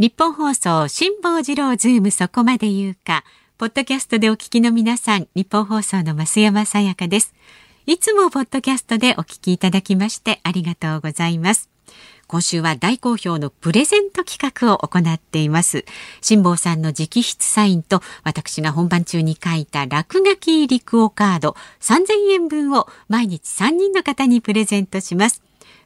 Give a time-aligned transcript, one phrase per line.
[0.00, 3.22] ニッポン放送辛坊治郎ズームそこまで言うか。
[3.58, 7.34] ポッドキャストでお聞きの皆さんニッポン放送の増山さやかです。
[7.84, 11.68] いつもポッドキャストでお聞きいただきましてありがとうございます。
[12.28, 15.84] 今週は大好評のプレゼント企画を行っています。
[16.22, 25.42] 辛坊さんの直筆サインと私が本番中に書いた落書き入りクオカード3000円分を毎日3人の方にプレゼントします。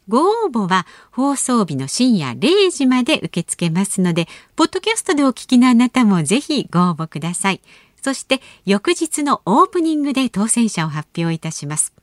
[0.09, 7.61] ご応募は放送日の深夜0時まで受け付けますので、ポッドキャストでお聞きのあなたもぜひご応募ください。
[8.03, 11.95] そして翌日のオープニングで当選者を発表いたします。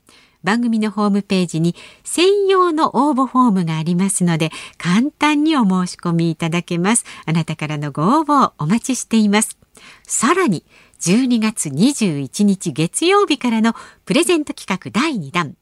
[0.43, 7.05] 番組のホームページに専用の応募フォームがありますので簡単にお申し込みいただけます。
[7.25, 9.57] あなたからのご応募をお待ちしています。
[10.03, 10.65] さらに
[11.01, 13.75] 12月21日月曜日からの
[14.05, 15.55] プレゼント企画第2弾。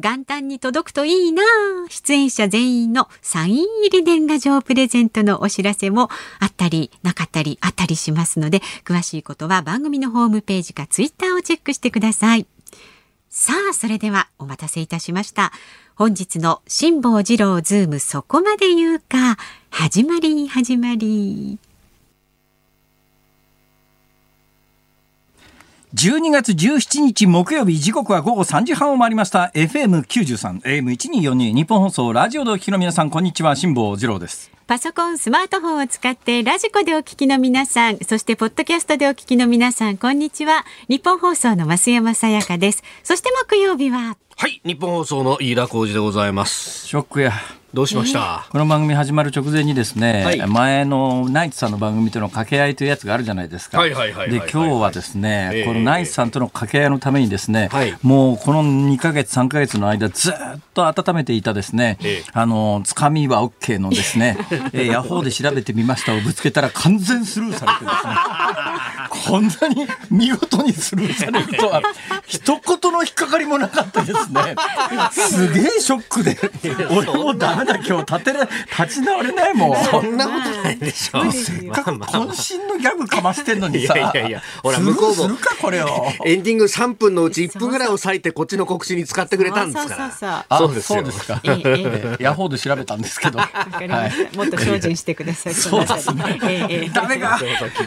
[0.00, 1.42] 元旦に届くといいな。
[1.88, 12.46] 出演者全員のサイン入り年賀状プレゼントのお知らせもあったりなかったりあったりしますので詳しいことは番組のホームページかツイッターをチェックしてください。
[13.28, 15.52] さあそれではお待たせいたしました。
[15.94, 19.36] 本日の辛坊治郎ズームそこまで言うか。
[19.70, 21.69] 始まり始まり。
[25.92, 29.50] 12月17日木曜日時刻は午後3時半を回りました。
[29.54, 33.56] FM93 AM1242 日本放送ラジオでお聞きの皆さんこんにちは。
[33.56, 34.52] 辛坊治郎です。
[34.68, 40.64] パソコン、スマートフォンを使ってラジコでお聞きの皆さん、そしてポッドキャストでお聞きの皆さん、こんにちは。
[40.88, 42.84] 日本放送の増山さやかです。
[43.02, 46.86] そして木曜日は、はい日本放送の飯田浩二でございます。
[46.86, 47.32] ショックや
[47.72, 53.80] どうしました、この番組始まる直前にですね、はい、前のナイツさんの番組との掛け合いというやつがあるじゃないですか。
[53.84, 60.34] で今日はですね、えー、このナイツさんとの掛け合いのためにですね、はい、もうこの2か月3か月の間ずっ
[60.74, 64.36] と温めていたですね、えー、あのつかみは OK のですね、
[64.74, 68.14] えー、ヤホーで調べてみましたをぶつけたら完全スルーされてですね、
[69.10, 71.82] こんなに見事にスルーされるとは
[72.26, 74.56] 一言の引っかかりもなかったですね。
[75.12, 76.36] すげえショックで、
[76.90, 78.40] 俺もダメまだ今日立てれ
[78.78, 79.84] 立ち直れないもん。
[79.84, 81.30] そんなことないでしょ。
[81.30, 83.98] せっかく渾身のギャグかましてんのにさ。
[83.98, 85.24] いやいやいや、ほら向こうも
[86.24, 90.10] エンディング3分のうち1分ぐらいを割いてこっちの告知に使ってくれたんですか
[90.48, 90.58] ら。
[90.58, 91.42] そうですそうですか。
[92.18, 93.38] ヤホーで調べたんですけど。
[93.38, 93.44] も
[94.44, 95.54] っと精進してください。
[95.54, 96.90] そうですね。
[96.94, 97.38] ダメが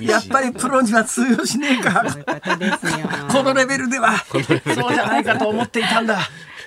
[0.02, 2.04] やっぱりプロには通用しねえか。
[3.32, 4.44] このレベルではそう
[4.94, 6.20] じゃないかと思っていたんだ。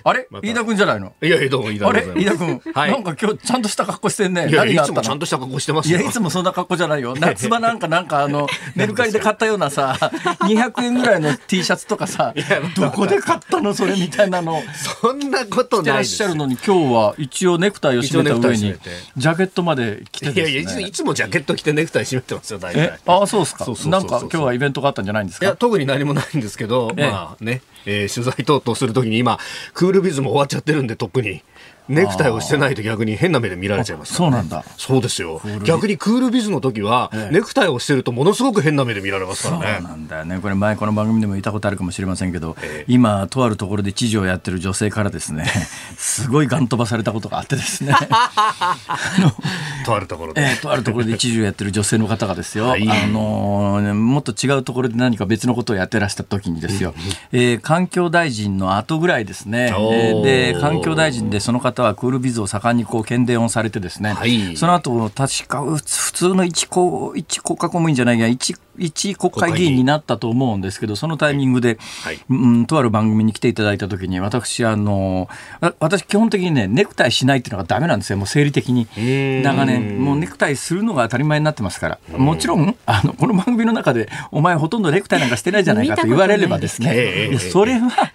[0.09, 1.13] あれ、飯田君じゃないの？
[1.21, 1.89] いやいやどうも飯田君。
[1.89, 2.23] あれ？
[2.23, 4.49] 飯田君、はい、なんか今日ちゃんとした格好してんね。
[4.49, 7.17] いやいやいつもちゃんとした格好してますいやいつもそんな格好じゃないよ。
[7.19, 8.47] 夏場なんかなんかあの
[8.77, 9.99] メルカリで買ったようなさ、
[10.43, 12.33] 200円ぐらいの T シャツとかさ、
[12.77, 14.63] どこで買ったのそれみたいなの？
[15.03, 18.77] そんなことないらっしゃるのに今日は一応ネクタイを締めた上に
[19.17, 22.97] ジャケットまで着て、ね、いやいやいつもジャケット着てネクタイ締めてますよ大体。
[23.07, 23.67] ああそうですか。
[23.89, 25.47] なんか今日はイベントがあったんじゃないんですか？
[25.47, 27.61] いや特に何もないんですけど、まあね。
[27.87, 29.39] えー、取材等々するときに今、
[29.73, 31.43] クールビズも終わっちゃってるんで、とっくに。
[31.89, 34.65] ネクタイをしてないと逆に変な目で見られちゃいます、ね、そうなんだ。
[34.77, 35.41] そうですよ。
[35.65, 39.77] 逆にクールビズの時は、ネクタイをしてるとものすごく変な目で見られますからね。
[39.81, 40.39] そうなんだよね。
[40.41, 45.47] これ前この番組でも言ったことあるかもしれませんけど、えー、今とあるところで知事をやってる女性からですね、
[45.97, 47.95] すごいガン飛ばされたことがあってですね。
[49.85, 56.95] とあるところで、えー、とあるところで知事をやってる女性の方がですよ、 はい、あのー、もっと違うところで何か別のことをやってらした時にですよ、
[57.33, 59.73] えー、環境大臣の後ぐらいですね。
[60.25, 75.29] で環境大臣でその方はクールビズを盛んにこう検伝をされてですね、はい、その後確か普通の一国一国家公務員じゃないや一一国会議員になったと思うんですけどそのタイミングで、はい、うん、とある番組に来ていただいた時に私あの
[75.79, 78.19] 私基本的にねネクタイしないっていうのがダメなんですよ。
[78.19, 78.87] もう生理的に。
[79.43, 80.03] 長年。
[80.03, 82.19] もうネクタイするのが当たり前になってますから。
[82.19, 87.39] もちろんあのこの番組の中でお前ほとんどネクタイなんかしてないじゃないかと言われればですね。
[87.39, 88.13] それは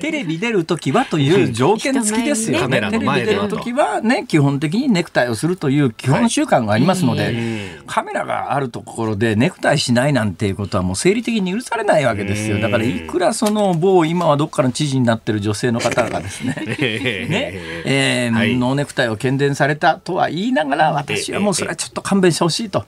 [0.00, 12.58] テレビ出る時はという条件付きですよ、ね、テレビ出る時はね基本的にネクタイをするという基本習慣がありますので、カメラがあるところでネクタイしないなんていうことはもう生理的に許されないわけですよ。
[12.58, 16.54] だからいくらその某今はどっかの知事になってる女性の方がですね。
[16.66, 17.52] ね、
[17.84, 22.84] えー、はい、ノーネクタイを喧伝されたとは言いながら私はもうそれはちょっと勘弁してほしいと。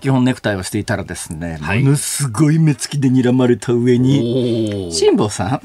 [0.00, 5.60] 基本ネクタイをしていたらですね、ものすごい目つきで睨まれた上に辛坊さん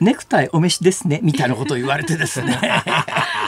[0.00, 2.58] ネクタイお召しですねみたいなことを言われてですね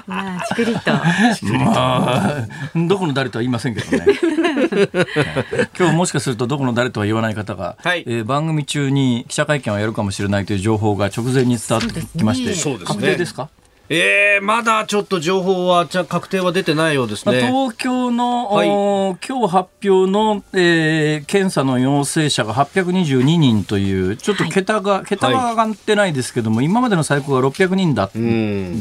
[0.08, 0.90] まあちくりと。
[0.92, 4.06] まあどこの誰とは言いませんけどね。
[5.78, 13.48] 今日もしかするとどこの誰とは言わない方が、はい、えー、番組中に記者会見をやるかもしれないという情報が直前に伝わってきまして、そうですね、確定ですか？
[13.90, 17.46] えー、まだちょっと情報はじゃ確定は出てないようですね。
[17.50, 28.10] 東京の、はい、今日発表の、えー、検査の陽性者が822人というちょっと桁が、はい、桁は上がってないですけども、はい、今までの最高が600人だ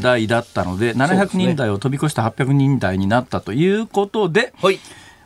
[0.01, 4.54] 台だったので700人台を飛び越して800人台になったということで。
[4.62, 4.80] はい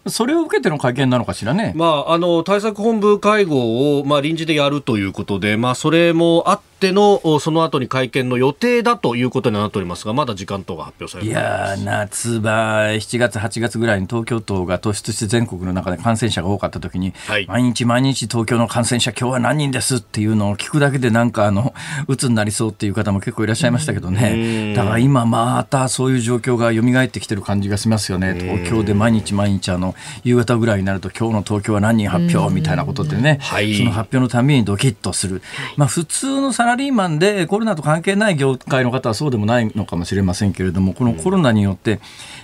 [0.07, 1.73] それを受けての会見なのかしらね。
[1.75, 21.75] まあ、あの対策本部会合を、まあ、臨時でやるということで、まあ、それもあってのその後に会見の予定だということになっておりますが、まだ時間等が発表されていや夏場、7月、8月ぐらいに東京都が突出して全国の中で感染者が多かったときに、はい、毎日毎日東京の感染者、今日は何人ですっていうのを聞くだけで、なんかあの
[22.07, 29.90] 鬱になりそうっていう方も結構いらっしゃいましたけどね、だから今、またそういう状況が蘇ってきてる感じがしますよね、東京で毎日毎日あの、
[30.23, 35.41] 夕方ぐらいになると、今日の東京は何人発表みたいなことでね、はい、その発表のためにドキッとする。
[35.77, 41.99] まあ、普通のサラリーマンでコロナと関係ない業界の方はそうでもないのかもしれませんけれどもこのコロナによって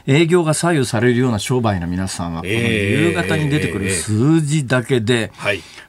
[0.06, 5.32] 営業が左右されるような商売の皆さんはこの夕方に出てくる数字だけで、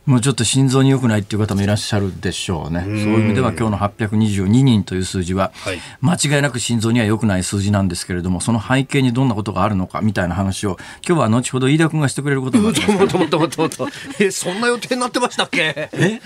[0.07, 2.81] もうちょっと心臓に良くないっていう方もいらっしゃるでしょうね。
[2.81, 5.53] そういう意味では今日の822人という数字は、
[6.01, 12.93] 間違いなく心臓には良くない数字なんですけれども、その背景にどんなことがあるのかみたいな話を、今日は後ほど飯田君がしてくれることになってます。
[12.99, 15.89] もっともっともっとえ、そんな予定になってましたっけ？
[15.93, 16.21] え？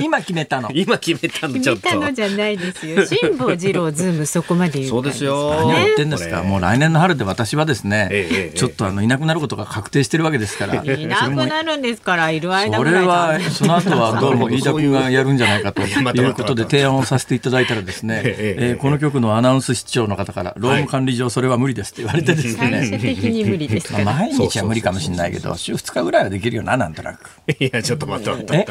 [0.00, 0.70] 今決めたの。
[0.72, 1.82] 今決めたのちょっと。
[1.82, 3.06] 決めたのじゃないですよ。
[3.06, 5.64] 辛坊治郎ズームそこまで言うそうですよ。
[5.66, 6.42] 何言ってんですか？
[6.42, 10.84] もう来年の春で私はですね、ええ、ちょっとあのいなくなることが確定してるわけですから。
[10.84, 27.30] いなくなるんですから、いる間それはその後はどうも飯田君がやるんじゃないかと いうことで提案をさせていただいたらですね、えー、この局のアナウンス室長の方から労務管理上それは無理ですって言われてですね、的に無理です毎日は無理かもしれないけど週2日ぐらいはできるよななんとなく。
[27.58, 28.30] いやちょっと待って。
[28.30, 28.66] 待って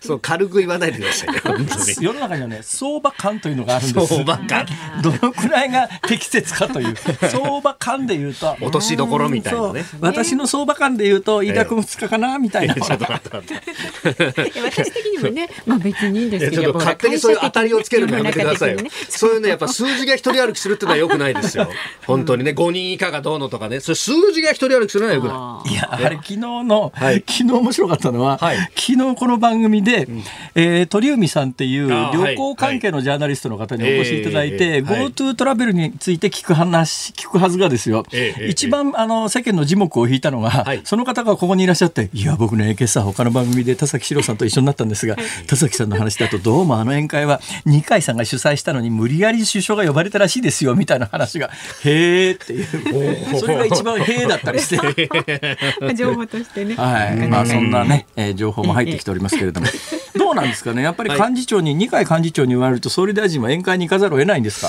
[0.00, 1.28] そう軽く言わないでください
[2.00, 4.06] 世の中にはね相場感というのがあるんです。
[4.06, 4.66] 相場感。
[5.02, 6.94] どのくらいが適切かという。
[7.28, 9.84] 相場感でいうと落としどころみたいなね。
[10.00, 12.96] 私の相場感でいうと飯田君2日かなみたいな、私
[14.92, 18.78] 的にもね、 まあ別にいいんですけど、勝手にそういう当たりをつけるのやめてくださいよ。
[19.08, 19.34] そう。
[19.34, 21.68] いうね、やっぱ数字が一人歩きするっていうのはよくないですよ。
[22.06, 25.72] 本当にね、5人以下がどうのとかね、それ数字が一人歩きするのはよくない。
[25.72, 30.08] いや、あれ昨日の、昨日面白かったのは、昨日この番組で、
[30.54, 38.04] え鳥海さんっていう旅行関係のジャーナリストの方にお越しいただいて、GoTo トラベルについて聞く話、聞くはずがですよ。
[38.48, 51.50] 一番あの世間の字幕を引いたのが、その方がここにいらっしゃって、いや、僕ね、今朝他の番組で田崎史郎さんと一緒になったんですが、田崎さんの話だとどうもあの宴会は二階さんが主催したのに無理やり首相が呼ばれたらしいですよみたいな話が
[51.84, 53.38] へーっていう。
[53.38, 55.03] それが一番へーだったりして
[55.96, 56.74] 情報としてね。
[56.74, 57.28] はい。
[57.28, 59.66] まあそんなね、えー、情報も入ってきておりますけれども。
[60.16, 60.82] どうなんですかね？
[60.82, 64.60] やっぱり幹事長に、二階幹事長に言われると総理大臣は宴会に行かざるを得ないんです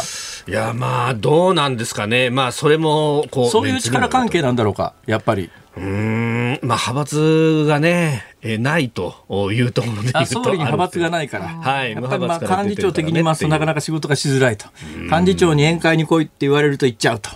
[0.45, 0.51] か？
[0.51, 2.29] いやまあどうなんですかね？
[2.29, 5.49] まあそれもこうそういう力関係なんだろうかやっぱり。
[5.77, 9.13] うんまあ派閥がね、えー、ないと
[9.51, 14.67] いうところであ総理に派閥がないから、はい、やっぱりまあ幹事長的にますとなかなか仕事がしづらいと、
[15.11, 17.29] 幹事長に宴会に来いって言われると行っちゃうと。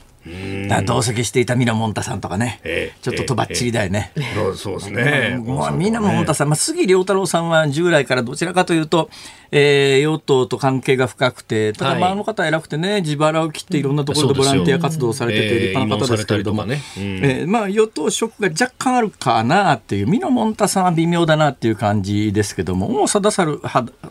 [0.86, 4.12] 同席していた皆もんたさんとかね、えー、ちょっととばっちりだよね。
[4.16, 5.38] えー、そうですね。
[5.38, 9.10] もう皆もんたさん、まあ、杉良太郎さんは従来からどちらかというと、
[9.52, 16.82] えー、与党と関係が深くて、ただ、まあ、あの方偉くてね、自腹を切っていろんなところでボランティア活動をされてて、立派な方ですけれども、ね。
[16.98, 23.62] うん、えー、まあ、与党色が若干あるかなっていう、美濃もんたさんは微妙だなっていう感じですけども、王貞治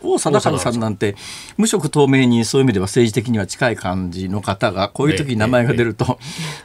[0.02, 1.14] 王貞治さんなんて、
[1.56, 6.07] 無色透明にそういう意味では政治的には近い感じの方が、こういう時に名前が出ると、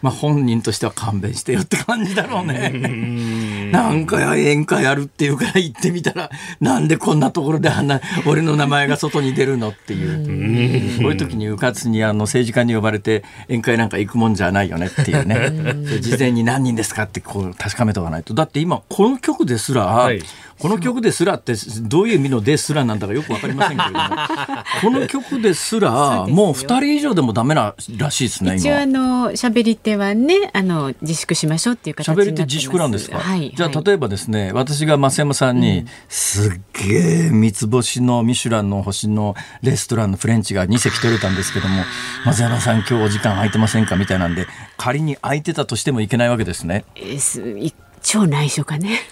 [0.02, 3.70] まあ、本人としては勘弁してよって感じだろうね。
[3.72, 18.34] なんか宴会あるっていうから行ってみたら、なんでこんなところであんな、俺の名前が外に出るのっていう、こういう時にうかつにあの政治家に呼ばれて宴会なんか行くもんじゃないよねっていうね、事前に何人ですかってこう確かめとかないと。
[18.34, 20.22] だって今、この曲ですら、はい
[20.64, 24.16] この曲ですらってどういう意味のですらなんだかよくわかりませんけれども。
[24.82, 41.84] この曲ですらもう2人以上でもダメならしいですね一応あの喋り手はねあの自粛しましょうっていう形喋り手自粛なんですか、はい、じゃあ例えばですね私が増山さんに、うん、すっげえ三つ星のミシュランの星のレストランのフレンチが2席取れたんですけども
[42.24, 43.98] 増山さん今日お時間空いてませんか？
[43.98, 46.86] みたいなんで仮に空いてたとしてもいけないわけですね。
[46.96, 49.00] えー超内緒かね。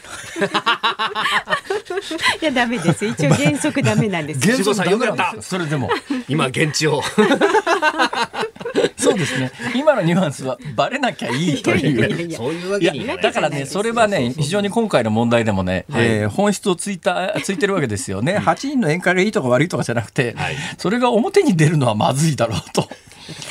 [2.42, 3.06] いやダメです。
[3.06, 4.40] 一応原則ダメなんです。
[4.42, 5.42] 原則さんよかった。
[5.42, 5.90] それでも
[6.28, 7.02] 今現地を。
[8.98, 9.52] そうですね。
[9.76, 12.36] 今のニュアンスはバレなきゃいいという。
[12.36, 18.38] そういうわけにだからねそれはね非常に今回の問題でもね、はい、えー、本質をついたついてるわけですよね。
[18.38, 22.90] 8人の宴会がいいとか悪いとかじゃなくて、はい、それが表に出るのはまずいだろうと。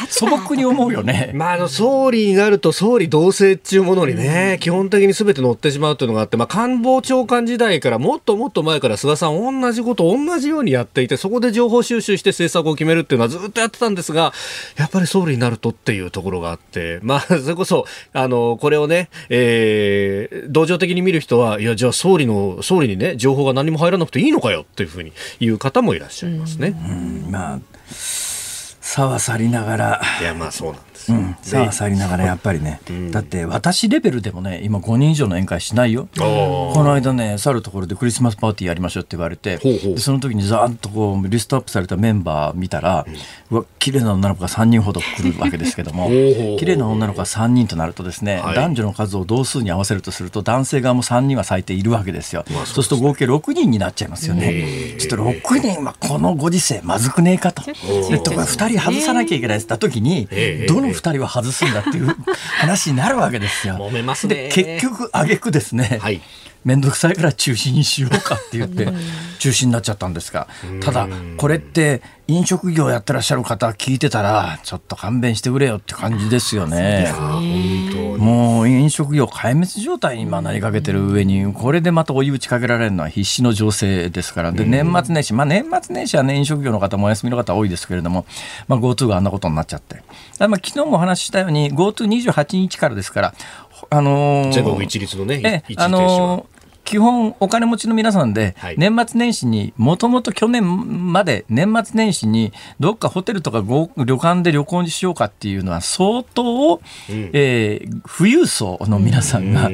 [0.09, 1.31] 素朴に思うよね。
[1.35, 14.33] まあ、あの総理になると総理同棲っていうものにね、基本的にすべて乗ってしまうというのがあって、まあ、官房長官時代からもっともっと前から菅さん同じこと同じようにやっていてそこで情報収集して政策を決めるっていうのはずっとやってたんですが
[14.77, 26.75] やっぱり総理になるとっていうところがあってまあ それこそあのこれをね、えー、同情的に見る人はいやじゃあ総理の総理にね情報が何も入らなくていいのかよっていうふうに言う方もいらっしゃいますね。
[26.89, 26.93] う
[27.29, 27.61] ん、まあ
[28.93, 30.01] さは去りながら。
[30.21, 36.09] いやまあそうなんうん、さあ去りながらやっぱりね、うん、だって私レベルでもね今5人以上の宴会しないよ。
[36.17, 43.07] この間ね去るところでクリスマスパーティーやりましょうって言われてでその時にざーっとこうリストアップされたメンバー見たら、
[43.51, 46.09] うん、わ綺麗な女の子が3人ほど来るわけですけども
[46.59, 54.95] 綺麗な女の子が3人となるとですね、はい、男女の数を同数に合わせるとすると男性側も3人は最低いるわけですよ、まあ、そうすると合計6人になっちゃいますよね。
[54.99, 57.63] ちょっと6人はこのご時世まずくねえかと。
[57.63, 60.29] でとか2人外さなきゃいけないって言った時に
[60.69, 62.15] どの2人は外すんだだっていう
[62.61, 63.75] 話になるわけですよ。
[63.75, 64.51] 揉めますね。
[64.53, 66.21] 結局挙句ですね、はい、
[66.65, 68.87] 面倒くさいから中止にしようかって言って
[69.39, 70.47] 中止になっちゃったんですが
[70.81, 77.13] ただこれって飲食業やってらっしゃる方聞いてたらちょっと勘弁してくれよって感じですよね。
[78.21, 84.53] もう飲食業壊滅状態に今なりかけてる上にこれでまた追い打ちかけられるのは必死の情勢ですから。
[84.53, 88.27] で年末年始まあ年末年始はね飲食業の方もお休みの方多いですけれども、
[88.69, 90.03] まあ、GoTo があんなことになっちゃって。
[90.39, 93.35] まあ昨日もお話ししたように GoTo28 日からですから
[93.89, 109.71] あのー、全国一律のね、あのー基本お金持ちの皆さんで、年末年始にもともと去年まで年末年始にどっかホテルとか旅館で旅行にしようかっていうのは相当、うん、えー、富裕層の皆さんが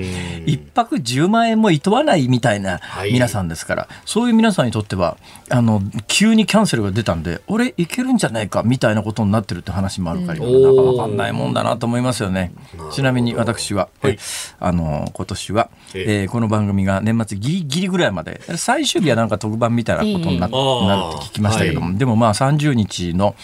[0.46, 5.16] 一泊10万円もいとわないみたいな皆さんですから、はい、そういう皆さんにとっては
[5.48, 12.52] あの急にキャンセルが出たんで俺行けるんじゃないかみたいなことになってるって話もあるから、うん、なんか分かんないもんだなと思いますよね。
[12.92, 14.18] ちなみに私は、はい、
[14.58, 18.40] あの今年は、えー、この番組が年末ギリギリぐらいまで。
[18.56, 23.34] 最終日はなんか特番みたいなことにな,、なるって聞きましたけども、でもまあ30日の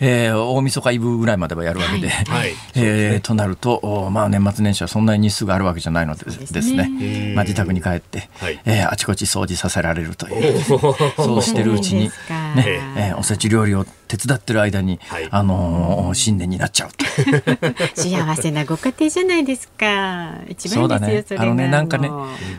[0.00, 2.54] えー、大晦日イブぐらいまではやるわけで、はい。
[2.74, 7.34] えー、となると、まあ、年末年始はそんなに日数があるわけじゃないのでですね。
[7.34, 10.60] まあ、自宅に帰って、はい、えー、あちこち掃除させられるという。
[11.16, 12.10] そうしてるうちに、
[12.56, 16.90] ねえー、おせち料理を手伝ってる間に、はい、あのー、新年になっちゃう
[17.94, 20.34] 幸せなご家庭じゃないですか。
[20.48, 22.10] 一番ですよ、ね、あのねなんかね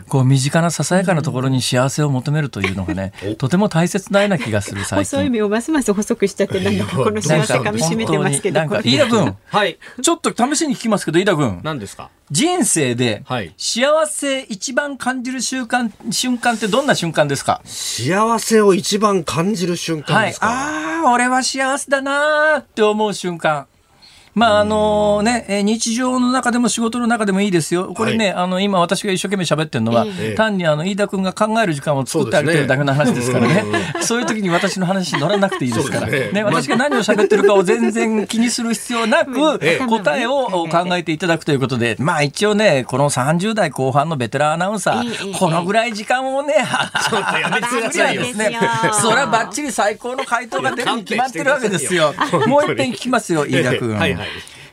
[0.08, 5.18] こう身近なささやかなところに幸せを求めるというのがね、うん、とても大切なような気がする最近。
[5.18, 8.60] 細い目をますます細くしちゃって なんかこの幸せかみしめてますけど。
[8.60, 11.60] なんか飯田君、はい、ちょっと試しに聞きますけど飯田君。
[11.62, 12.10] 何ですか？
[12.30, 13.22] 人生で
[13.56, 17.60] 幸せ一番感じる瞬間瞬間ってどんな瞬間ですか？
[17.64, 23.66] 幸せを一番感じる瞬間ですか、はい、ああ俺は幸せだなって思う瞬間。
[24.36, 27.94] まああのね、日常の中でも仕事の中でもいいですよ。
[27.94, 33.64] これね、はい、あの今私が一生懸命喋ってるのは、え単にあの飯田君が考える時間を作ってあげてるだけの話ですからね。
[34.04, 36.08] そういう時に私の話に乗らなくていいですから。
[36.08, 46.56] ねね、私が何を喋ってるかを全然気にする必要なく、答えを考えていただくということで、まあ一応ね、この30代後半のベテランアナウンサー、このぐらい時間をね、
[47.08, 48.20] ちょっとやめてくださいよ。
[48.20, 48.58] ね、
[49.00, 52.12] それはばっちり最高の回答が出るに決まってるわけですよ。
[52.46, 53.96] もう一遍聞きますよ、飯田君。
[53.96, 54.25] はいはい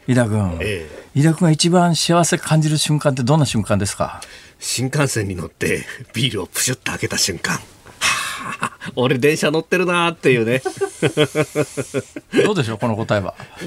[0.08, 4.22] 井田君、ええ、井田君が一番幸せ感じる瞬間ってどんな瞬間ですか？
[4.60, 7.60] 新幹線に乗ってビールをプシュッと開けた瞬間
[8.96, 10.62] 俺電車乗ってるなっていうね。
[12.44, 13.34] どうでしょうこの答えは？
[13.64, 13.66] い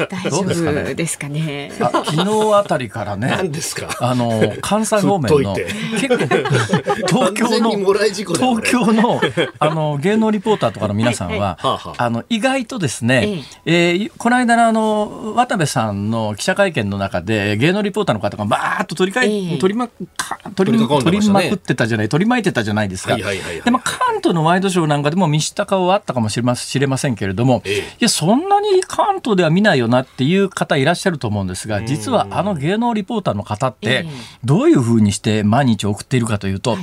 [0.00, 0.44] や大丈夫
[0.94, 1.70] ですかね。
[1.80, 3.28] あ昨日あたりからね。
[3.28, 3.88] 何ですか？
[4.00, 5.54] あの関西方面の
[6.00, 6.16] 結構
[7.06, 7.70] 東京の
[8.36, 9.20] 東京の
[9.58, 11.58] あの芸能リポーターとかの皆さんは、
[11.98, 14.10] あの意外とですね、ええ。
[14.16, 19.88] この間のあの渡部さんの記者会見の中で芸能リポーターの方がバーッと取りかえ、取りま
[20.54, 23.16] 取り取りまくってたじゃない取り巻いてたじゃないですか。
[23.64, 27.70] でも関東のワイドショーなんかでも見知った顔はあったかもしれませんけれども、い
[28.00, 34.06] やそんなに関東では見ないよなっていう方いらっしゃると思うんですが実はあの芸能リポーターの方って
[34.44, 36.76] どういうふうにして毎日送っているかというと、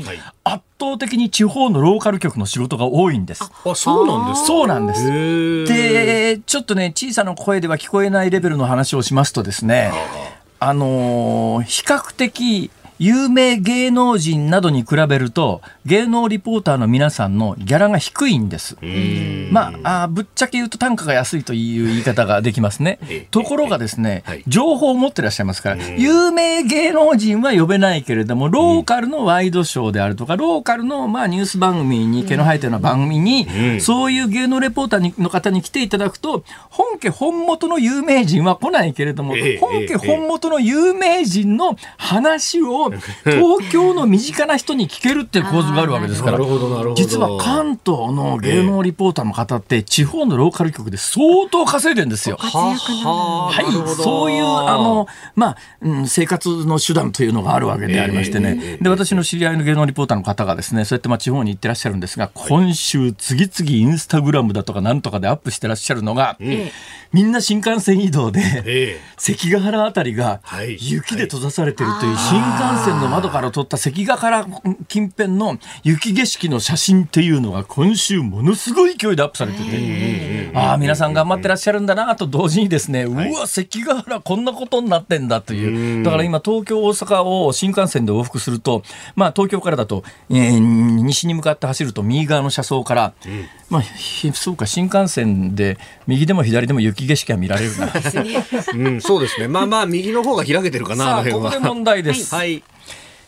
[0.43, 3.43] 圧倒的に地方のローカル局の仕事が多いんです。
[3.43, 5.65] あ、そうなんですそうなんです。
[5.65, 9.91] で、ちょっとね、小さな声では聞こえないレベルの話をしますとですね、
[10.59, 18.77] あのー、比較的有名芸能人などに比べると芸能リポーターの皆さんのギャラが低いんです。
[19.49, 22.99] まあぶっちゃけ言うと単価が安いという言い方ができますね。
[23.31, 33.47] ところがですね、情報を持ってらっしゃいますから、有名芸能人は呼べないけれども、ローカルのワイドショーであるとか、ローカルのまあニュース番組に毛の生えたような番組に、
[33.81, 42.90] そういう芸能レポーターの方に来ていただくと、本家本元の有名人は来ないけれども、本家本元の有名人の話を
[43.23, 46.39] 東京の身近な人に聞けるっていう構図があるわけですから、
[46.95, 52.37] 実は関東の芸能リポーターの方って地方のローカル局で相当稼いでるんですよ。
[52.39, 66.37] はい、そういうあのまあ、うん、生活の手段というのがあるわけでありましてね、で私の知り合いの芸能リポーターの方がですね、そうやってまあ地方に行ってらっしゃるんですが、今週次々インスタグラムだとかなんとかでアップしてらっしゃるのが、
[67.13, 70.41] みんな新幹線移動で、関ヶ原あたりが
[70.79, 74.45] 雪で閉ざされてるという新幹線の窓から撮った関ヶ原
[74.87, 86.03] 近辺の雪景色の写真っていうのが今週ものすごい勢いでアップされてて、ああ皆さん頑張ってらっしゃるんだなと同時にですね、うわ関ヶ原こんなことになってんだという。
[86.03, 88.83] だから今東京大阪を新幹線で往復すると
[89.15, 93.13] まあ東京からだと、えー、西に向かって走ると右側の車窓から、
[93.69, 93.83] まあ
[94.33, 97.91] そうか新幹線で右でも左でも雪景色が見られるな、
[98.75, 99.47] うん、そうですね。
[99.47, 102.63] まあまあ右の方が開けてるかなさあここで問題です、はい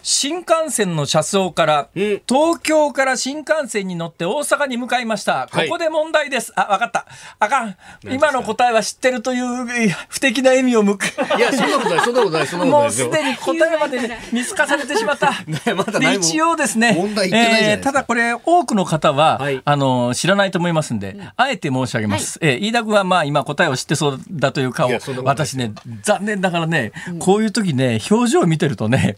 [0.03, 6.51] 新幹線の車窓から東京から新幹線に乗って大阪に向かいました、ここで問題です。
[6.57, 7.07] あ分かった。
[7.39, 7.77] あかん。
[8.03, 11.05] 今の答えは知ってるという不敵な笑みを向く。
[11.05, 15.31] いやそんなことないそんなことないそんなことないもうすでに答えまで 見透かされてしまった。
[15.73, 16.97] ま、で一応ですね
[17.31, 24.91] えー、ただこれ多くの方は、はい、あの知らないと思いますんで、あえて申し上げます、はい、えー、飯田君はまあ今答えを知ってそうだという顔。
[25.23, 29.15] 私ね残念ながらね、こういう時ね表情を見てるとね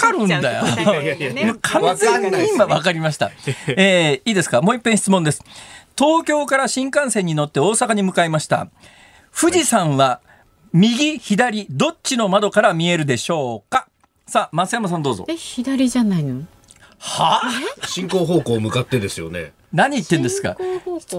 [0.00, 0.64] かるんだよ。
[1.62, 3.30] 完全に今分かりました。
[3.68, 4.62] えー、いいですか？
[4.62, 5.42] もう一遍質問です。
[5.98, 8.68] 東京から新幹線に乗って大阪に向かいました。
[9.38, 10.20] 富士山は
[10.72, 13.86] 右、左、どっちの窓から見えるでしょうか？
[14.26, 15.24] さあ、増山さんどうぞ。
[15.28, 16.42] え、左じゃないの？
[17.00, 17.40] は？
[17.86, 19.52] 進行方向向かってですよね。
[19.72, 20.56] 何言ってんですか？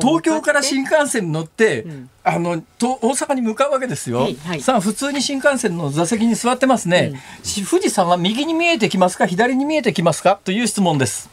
[0.01, 9.25] 東京から新幹線に乗って、うん、あのと大阪に向かうわけですよ、はいはい、さあ普通に新幹線の座席に座ってますね、うん、富士山は右に見えてきますか？
[9.25, 10.39] 左に見えてきますか？
[10.43, 11.29] という質問です。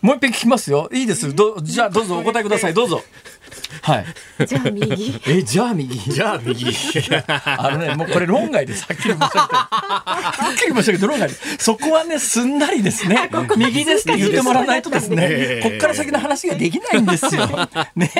[0.00, 0.88] もう一遍聞きますよ。
[0.92, 1.34] いいです。
[1.34, 2.74] どじゃあどうぞお答えください。
[2.74, 3.02] どうぞ
[3.82, 4.46] はい。
[4.46, 5.20] じゃあ右。
[5.26, 5.98] え、じゃあ右？
[5.98, 6.66] じゃあ右。
[7.26, 8.84] あのね、もうこれ論外です。
[8.84, 9.38] はっきり申し上げて。
[9.38, 11.56] はっきり申し上げて論外です。
[11.58, 13.30] そこはね、すんなりですね。
[13.56, 17.46] 右ですって言ってもらわないとですね、こっから先の話ができないんですよ。
[17.94, 18.10] ね、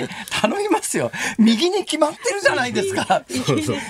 [0.41, 1.11] 頼みますよ。
[1.39, 3.23] 右に決まってるじゃないですか。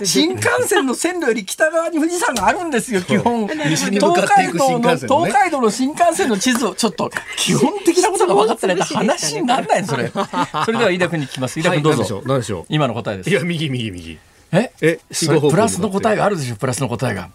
[0.05, 3.49] 新幹線の線路より北側に富士山があるんですよ、基本。
[3.49, 3.91] 東
[4.27, 10.11] 海道の、東海道の新幹線の地図をちょっと基本的なことが分かってないと話にならないそれ。
[10.65, 11.59] それでは飯田君に聞きます。
[11.59, 12.23] 飯田君どうぞ。
[12.27, 12.65] 何でしょう。
[12.69, 13.31] 今の答えです。
[13.31, 14.19] いや右右右。
[14.53, 14.73] え？
[14.81, 14.99] え？
[15.51, 17.31] プラスの答えがあるでしょプラスの答えが。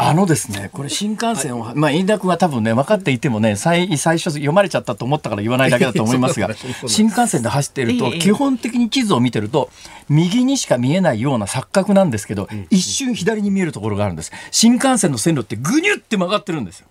[0.00, 6.48] あのですね、これ新幹線を、はい、まあ、飯田君は多分ね、分かっていてもね、最、最初読まれちゃったと思ったから言わないだけだと思いますが、
[6.86, 9.70] 新幹線で走っていると、基本的に地図を見てると、
[10.08, 14.30] 右にしか見えないような錯覚なんですけど、一瞬左に見えるところがあるんです。
[14.52, 16.86] 新幹線の線路ってぐにゅって曲がってるんですよ。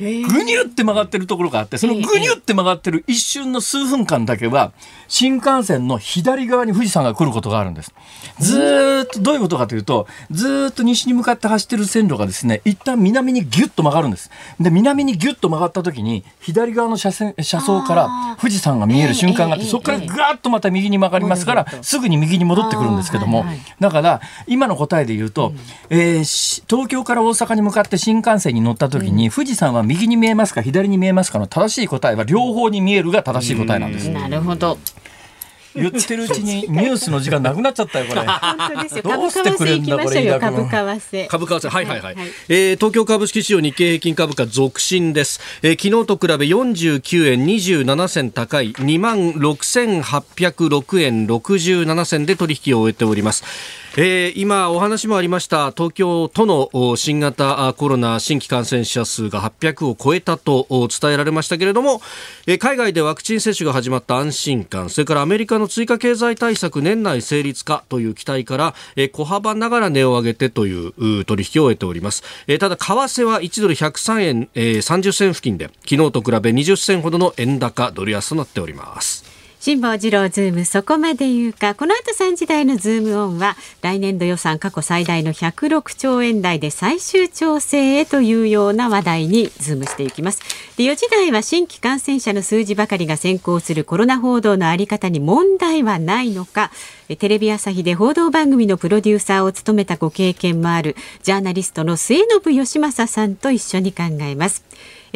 [0.00, 4.72] ぐにゅって曲がってるところがあってそのぐにゅって曲がってる一瞬の数分間だけは
[5.08, 7.92] 新幹線の左側に富士山が来ることがあるんです。
[8.38, 14.30] ずっとどういうことかというとずっと西に向かって走ってる線路がですね一旦南にギュッと曲がるんです。
[14.58, 23.44] で南にギュッと曲がった時に左側の車線車窓から富士山が見える瞬間があってそこからぐわっとまた右に曲がりますからすぐに右に戻ってくるんですけども。
[23.78, 25.52] だから今の答えで言うと、
[25.88, 34.08] えー、東京から大阪に向かって新幹線に乗った時に富士山は右に見えますか左に見えますかの正しい答えは両方に見えるが正しい答えなんです。
[34.10, 34.78] なるほど。
[35.74, 38.22] 言ってるうちにニュースの時間なくなっちゃったよこれ。
[38.22, 39.02] 本当ですよ。
[39.02, 41.26] どうしてくれんだこれ株為替。
[41.28, 42.14] 株為替はいはいはい。
[42.14, 45.40] はい、えー、東京株式市場日経平均株価続伸です。
[45.62, 53.44] えー、昨日と比べ49円27銭高い2万6806円67銭で取引を終えております。
[53.96, 62.00] えー、今お話もありました東京都の新型コロナ新規感染者数が800を超えたと伝えられましたけれども、
[62.46, 79.39] えー、海外でワクチン接種が始まった安心感それからアメリカの追加経済対策年内成立かという期待から、えー、小幅ながら値を上げてという取引を終えております、えー、ただ為替は1ドル103円、えー、30銭付近で昨日と比べ20銭ほどの円高ドル安となっております。
[79.60, 81.74] 辛坊治郎ズームそこまで言うか。
[81.74, 90.40] この後3時台のズームオンは来年度予算過去最大の106兆円台で最終調整へというような話題にズームしていきます。
[90.78, 96.70] で4時台は新規感染者の数字ばかりが先行するコロナ報道のあり方に問題はないのか。
[97.18, 104.64] テレビ朝日で報道番組のプロデューサーを務めたご経験もあるジャーナリストの末延吉正さんと一緒に考えます。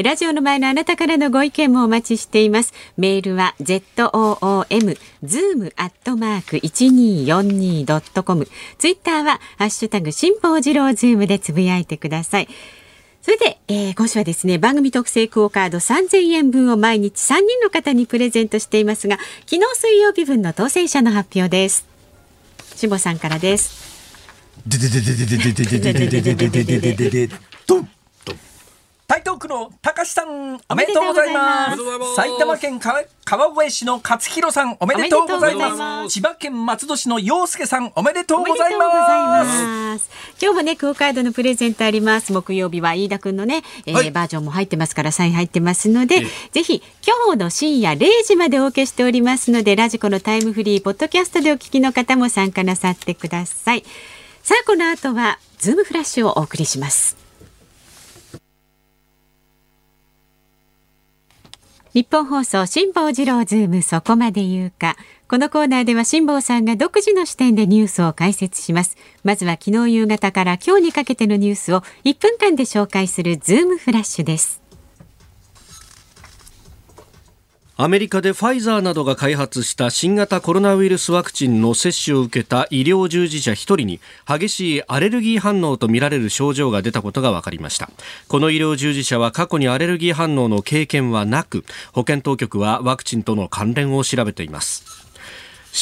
[0.02, 2.74] ラジオの前のあなたからのご意見もお待ちしています。
[2.96, 8.48] メールは zoom zoom アットマーク一二四二ドットコム。
[8.78, 12.48] ツイッターはハッシュタグ辛坊治郎ズームでつぶやいてください。
[13.22, 21.86] それで、えー、今週はですね、番組特製クオカード3000円分を毎日3人の方にプレゼントしていますが、昨日水曜日分の当選者の発表です。
[22.74, 23.94] 辛坊さんからです。
[24.66, 27.34] ででででででででででででででででで
[29.06, 32.14] 台東区の高橋さんおめでとうございます。
[32.16, 33.02] 埼玉県川
[33.64, 36.12] 越市の勝弘さんおめでとうございます。
[36.14, 39.44] 千葉県松戸市の陽介さんおめでとうございま
[39.98, 40.10] す。
[40.40, 42.32] 今日もねクオカードのプレゼントあります。
[42.32, 53.84] 木曜日は飯田くんのね、えー、はい、バージョンも入ってますからサイン入ってますので、ぜひ今日の深夜0時までお受けしておりますのでラジコのタイムフリーポッドキャストでお聞きの方も参加なさってください。
[54.42, 57.23] さあこの後はズームフラッシュをお送りします
[61.94, 64.96] ニッポン放送辛坊治郎ズームそこまで言うか。
[65.28, 68.96] このコーナーでは辛坊さんが独自の視点でニュースを解説します。
[69.22, 74.63] まずは昨日夕方から今日にかけてのニュースを1分間で紹介するズームフラッシュです。
[77.76, 87.90] アメリカでファイザーなどが開発した新型コロナウイルスワクチンの接種を受けた医療従事者1人に激しいアレルギー反応とみられる症状が出たことが分かりました。
[88.28, 95.03] この医療従事者は過去にアレルギー反応の経験はなく保健当局はワクチンとの関連を調べています。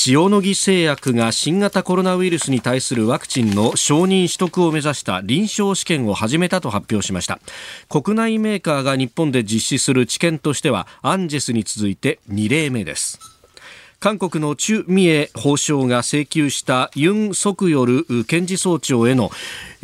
[0.06, 7.38] 塩野義製薬が新型コロナウイルスに対するワクチンの承認取得を目指した臨床試験を始めたと発表しました。
[7.90, 13.18] 国内メーカーが日本で実施する治験としてはアンジェスに続いて2例目です。
[14.00, 19.30] 韓国のチュ・ミエ法相が請求したユン・ソクヨル検事総長への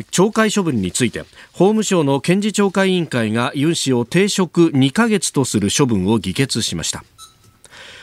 [0.09, 1.21] 懲戒処分について
[1.53, 7.03] 法務省の検事懲戒委員会がユン氏を停職2ヶ月とする処分を議決しました。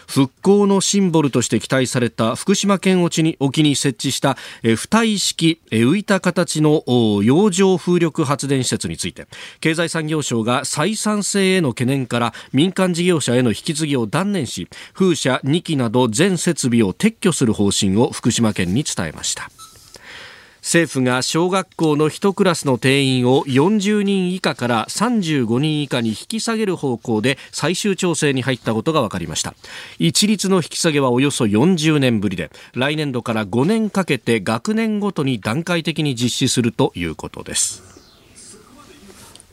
[0.07, 6.83] 復興のシンボルとして期待された福島県沖に沖に設置した浮体式浮いた形の
[7.23, 9.27] 洋上風力発電施設について
[9.61, 19.51] 経済産業省が採算性への懸念から民間事業者への引き継ぎを断念し風車2基など全設備を撤去する方針を福島県に伝えました。
[20.67, 29.55] 政府が小学校の1クラスの定員を40人以下から35人以下に引き下げる方向で最終調整に入ったことが分かりました。
[30.01, 37.85] 一律の引き下げはおよそ40年ぶりで来年度から5年かけて学年ごとに段階的に実施するということです。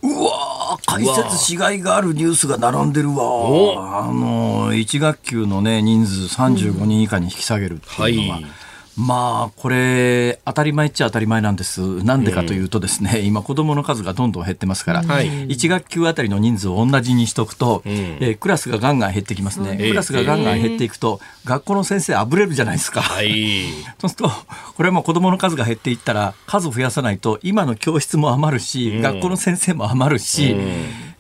[0.02, 8.52] うわ解説しがいがあるニュースが並んでるわあの1学級のね人数35人以下に引き下げるっていうのは、うんはい
[8.96, 12.04] まあ、これ、当たり前っちゃ当たり前なんです。
[12.04, 19.78] なんでかというとですね、うん、今子供の数がどんどん減ってますから、はい、1学級あたりの人数を同じにしとくと、うん、えー、クラスがガンガン減ってきますね。
[19.78, 23.02] クラスがガンガン減っていくと、学校の先生あぶれるじゃないですか。
[23.02, 23.66] はい、
[24.00, 24.32] そうすると、
[24.76, 30.56] これはもう子供の数が減っていったら、数増やさないと、今の教室も余るし、うん、学校の先生も余るし、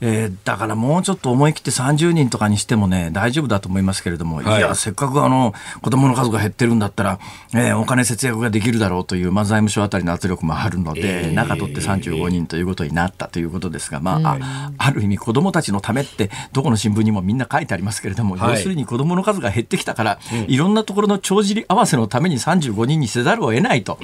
[0.05, 7.19] えー、だからもうちょっと思い切って30人とかにしてもね、大丈夫だと思いますけれども、はい、いや、せっかくあの、子供の数が減ってるんだったら、
[7.53, 23.97] えー、お金節約ができるだろうという、まあ、財務省あたりの圧力もあるので、えー、中取って35人ということになったということですが、まあ、あある意味子供たちのためって、どこの新聞にもみんな書いてありますけれども、はい、要するに子供の数が減ってきたから、うん、いろんなところの帳尻合わせのために35人にせざるを得ないと。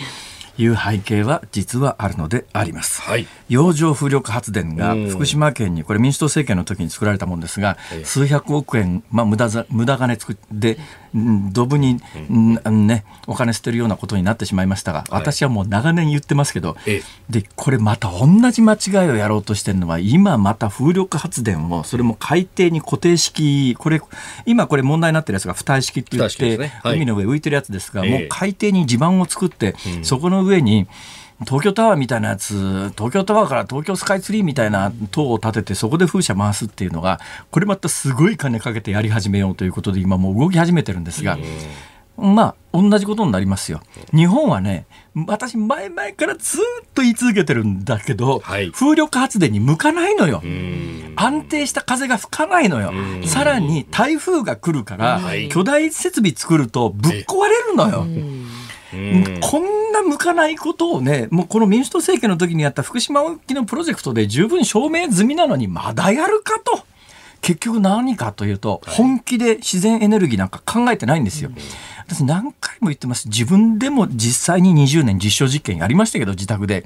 [0.60, 3.02] いう背景は実はあるのであります。
[3.02, 10.78] はい、洋上風力発電が福島県にこれ民主党政権の時に作られたものですが、数百億円、まあ、無駄無駄金作って
[11.14, 16.76] ドブに、ね、お金捨てるようなことになってしまいましたが、私はもう長年言ってますけど、
[17.30, 24.02] でこれまた同じ間違いをやろうとしてるのは、今また風力発電を、それも海底に固定式、これ、
[24.46, 30.88] 今これ問題になってるやつが浮体式って言って、海の上浮いてるやつですが、もう海底に地盤を作って、そこの上に、
[31.42, 37.20] 東京タワーみたいなやつ、東京タワーから東京スカイツリーみたいな塔を立てて、そこで風車回すっていうのが、
[37.52, 41.38] これまたすごい金かけてやり始めようということで、今もう動き始めてるんですが、
[42.18, 43.82] まあ同じことになりますよ。
[44.14, 50.44] 日本はね私前々からずっと言い続けてるんだけど、はい、風力発電に向かないのよ。
[51.16, 52.94] 安定した風が吹かないのよ。
[53.26, 58.06] さらに台風が来るから、巨大設備作るとぶっ壊れるのよ。
[59.42, 66.84] こんな向かないことをね、もうこの民主党政権の時にやった福島沖のプロジェクトで十分証明済みなのにまだやるかと。
[67.42, 71.52] 結局何かというと、本気で自然エネルギーなんか考えてないんですよ。
[72.10, 73.30] 私何回も言ってます。
[73.30, 76.86] 自分でも実際に20年実証実験やりましたけど、自宅で。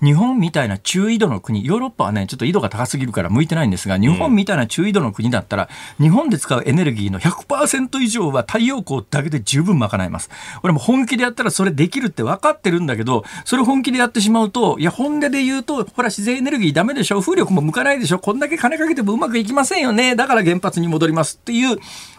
[0.00, 10.30] 日本みたいな中緯度の国、ヨーロッパはね、ちょっと緯度が高すぎるから向いてないんですが、日本みたいな中緯度の国だったら、日本で使うエネルギーの100%以上は太陽光だけで十分賄えます。
[10.62, 21.78] 俺も本気でやったらそれできるって分かってるんだけど、それ本気でやってしまうと、いや、本音で言うと、ほら、自然エネルギーダメでしょ、風力も向かないでしょ、こんだけ金かけてもうまくいきませんよね、だから原発に戻りますっていう、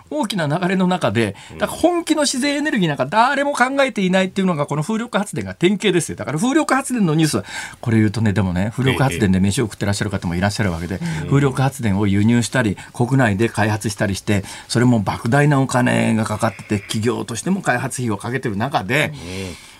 [0.09, 6.15] 大きな流れの中で、だから本気の自然エネルギーなんか誰も考えていないっていうのがこの風力発電が典型ですよ。
[6.15, 7.45] だから風力発電のニュースは、
[7.81, 19.13] これ言うとね、でもね、風力発電で飯を食ってらっしゃる方もいらっしゃるわけで、風力発電を輸入したり、国内で開発したりして、それも莫大なお金がかかってて、企業としても開発費をかけてる中で、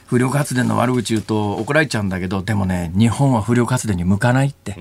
[0.08, 2.10] 風力発電の悪口言うと怒られちゃうん。
[2.10, 4.74] だけどでもね日本は風力発電に向かないって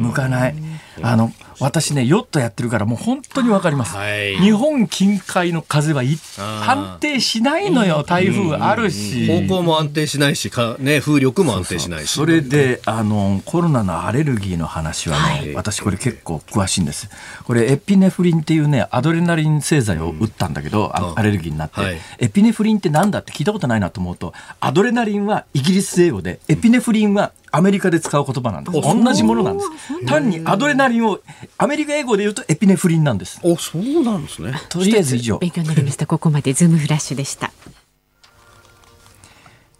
[0.00, 0.54] 向かない
[1.00, 9.26] あの私ねヨットやってるからもう本当にわかります、はい、日本近海の風は安定しないのよ台風あるし。
[9.26, 12.10] 方向も安定しないしか、ね、風力も安定しないし。
[12.10, 17.08] それであのコロナのアレルギーの話はね、はい、私これ結構詳しいんです。
[17.44, 28.80] これエピネフリンっていうねアドレナリン製剤を打ったんだけど、うん、アレルギーになって、はい、エピネフリンってなんだって聞いたことないなと思うとアドレナリンはイギリス英語でエピネフリンはアメリカで使う言葉なんです。
[28.80, 30.06] 同じものなんです。
[30.06, 31.20] 単にアドレナリンを
[31.58, 33.38] アメリカ英語で言うとエピネフリンなんです。
[33.42, 34.54] お、そうなんですね。
[34.70, 35.38] とりあえず以上。
[35.38, 36.06] 勉強になりました。
[36.06, 37.52] ここまでズームフラッシュでした。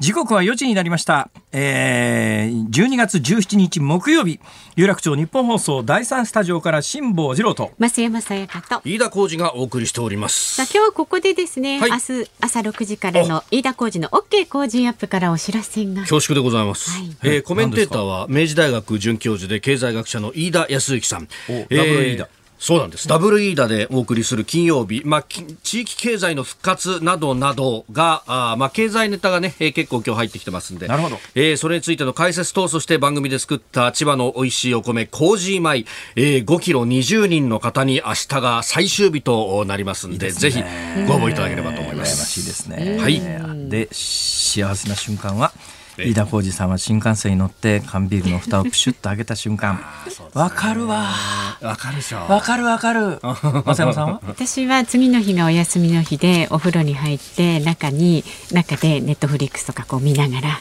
[0.00, 4.41] 時刻は4時になりました、えー、12月17日木曜日
[4.75, 7.73] 有楽町日本放送第三スタジオから辛坊治郎と。
[7.79, 8.81] 増山さやかと。
[8.85, 10.55] 飯田浩二がお送りしております。
[10.55, 16.03] さあ今日はここでですね、はい、明日朝6時からの飯田浩二の OK 工事アップからお知らせが。
[16.03, 22.29] 恐縮でございます、はい、えー、コメンテーターは明治大学准教授で経済学者の飯田康之さん、えー、ダブル飯田
[22.62, 23.09] そうなんです。
[23.09, 25.22] ダブルイーダでお送りする金曜日、まあ、
[25.64, 31.18] 地域経済の復活などなどが、あまあ、経済ネタがね、えー、結構今日入ってきてますんで、なるほど。
[31.35, 40.62] えー、それについての解説と、そして番組で作った千葉の美味しいお米、コージー米、えー、5キロ20人の方に明日が最終日となりますんで、いいでぜひ
[41.09, 42.16] ご応募いただければと思います。
[42.16, 42.98] 羨ましいですね。
[43.01, 43.20] はい。
[43.70, 45.53] で、幸せな瞬間は、
[45.98, 49.81] 飯田浩二さんは新幹線に乗って缶ビールの蓋をプシュッと開けた瞬間。
[50.33, 51.09] わかるわ。
[51.61, 53.20] わかるでしょわかるわかる。
[53.66, 54.20] 松山さんは？
[54.26, 60.61] 私は次の日がお休みの日でお風呂に入って中に中でネットフリックスとかこう見ながら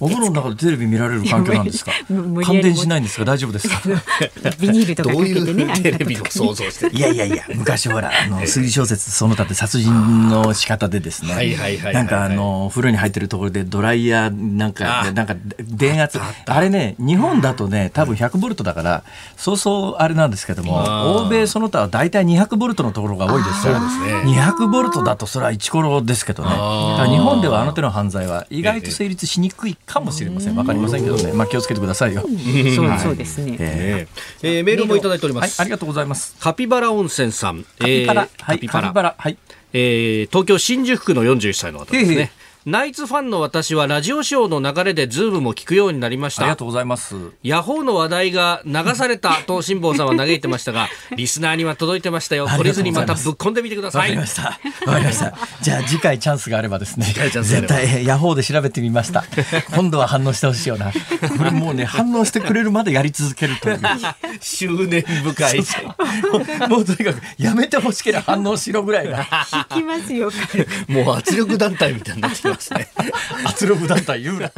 [0.00, 1.92] お風呂の中でテレビ見られる環境なんですか？
[2.44, 3.24] 感電しないんですか？
[3.24, 3.80] 大丈夫ですか？
[4.60, 5.80] ビニールとかかけてね。
[5.82, 6.94] テレビの想像して。
[6.96, 11.34] いやいやいや、昔ほら、あの推理小説その他で殺人の仕方でですね。
[11.34, 11.94] はいはいはい。
[11.94, 19.02] なんかあの風呂に入ってるところでドライヤーなんかなんか電圧あれね日本だとね多分100ボルトだから
[19.36, 23.74] そうそうあれなんですけども欧米その他は大体200ボルトのところが多いですよ。
[23.74, 26.50] 200ボルトだとそれは一コロですけどね。
[27.08, 30.56] 日本ではあの手の犯罪は意外と成立しにくいかもしれません。
[30.56, 31.32] わかりませんけどね。
[31.32, 32.22] まあ気をつけてくださいよ。
[32.22, 33.56] そうそうですね。
[33.58, 35.66] えー、えー、メールもいただいております、はい。
[35.66, 36.36] ありがとうございます。
[36.40, 37.64] カピバラ温泉さん。
[37.78, 38.28] カピバラ。
[38.40, 38.60] はい。
[38.66, 39.14] カピバラ。
[39.18, 39.38] はい。
[39.72, 42.32] えー、東京新宿区の41歳の方ですね。
[42.68, 46.42] ナイツファンの私はラジオショーの流れでズームも聞くようになりました。
[46.42, 47.16] ありがとうございます。
[47.42, 52.46] ヤホーの話題が流されたと辛坊さんは嘆いてましたが リスナーには届いてましたよ。
[52.46, 54.00] 懲りずにまたぶっ込んでみてください。
[54.00, 54.42] わかりました。
[54.84, 55.34] わかりました。
[55.62, 57.06] じゃあ次回チャンスがあればですね。
[57.06, 59.24] 絶対ヤホーで調べてみました。
[59.74, 60.92] 今度は反応してほしいよな。
[60.92, 63.80] これもうね反応してくれるまでやり続けるという。
[64.42, 65.64] 執念深い。
[66.68, 69.22] もうとにかくやめてほしければ反応しろぐらいな。
[69.22, 70.30] 聞きますよ
[70.86, 72.88] もう圧力団体みたいになってきますね。
[73.44, 74.52] 圧力団体言うな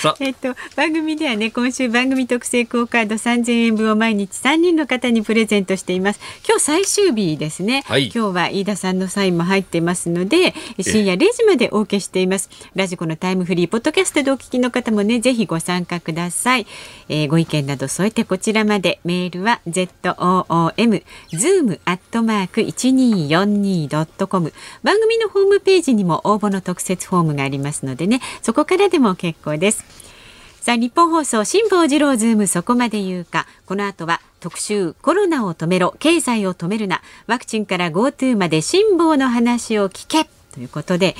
[0.00, 16.66] さあ、えっと、番組ではね今週番組特製クオカード3000円分を毎日3人の方にプレゼントしています今日最終日ですね、はい、今日は飯田さんのサインも入ってますので深夜0時までお受けしていますラジコのタイムフリーポッドキャストでお聞きの方もねぜひご参加ください、
[17.08, 24.52] えー、ご意見など添えてこちらまでメールは ZOOM zoom アットマーク 1242.com
[24.82, 29.84] 番組のホームページにも応募の特設フォームがありますのでねそこからでも結構です。
[30.60, 33.46] さあニッポン放送辛坊治郎ズームそこまで言うか。
[33.66, 37.02] この後は特集コロナを止めろ経済を止めるな。
[37.26, 40.28] ワクチンから GoTo まで辛坊の話を聞け。
[40.54, 41.16] ということで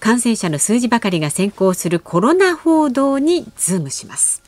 [0.00, 4.39] 感染者の数字ばかりが先行するコロナ報道にズームします。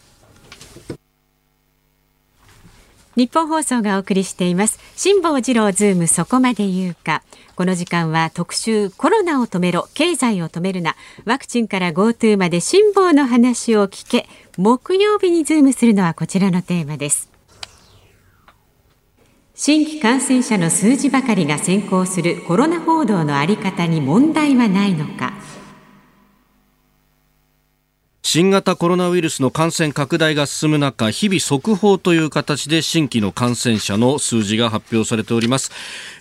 [3.15, 4.79] ニッポン放送がお送りしています。
[4.97, 7.23] 辛坊治郎ズームそこまで言うか。
[7.57, 10.97] この時間は特集コロナを止めろ経済を止めるな。
[11.27, 14.27] ワクチンから GoTo まで辛坊の話を聞け。
[14.57, 17.31] 木曜日にズームするのはこちらのテーマです。
[19.55, 25.35] 新規感染者の数字ばかりが先行するコロナ報道のあり方に問題はないのか。
[28.25, 35.73] 新型コロナウイルスの感染拡大が進む中日々速報という形で新規の感染者の数字が発表されております、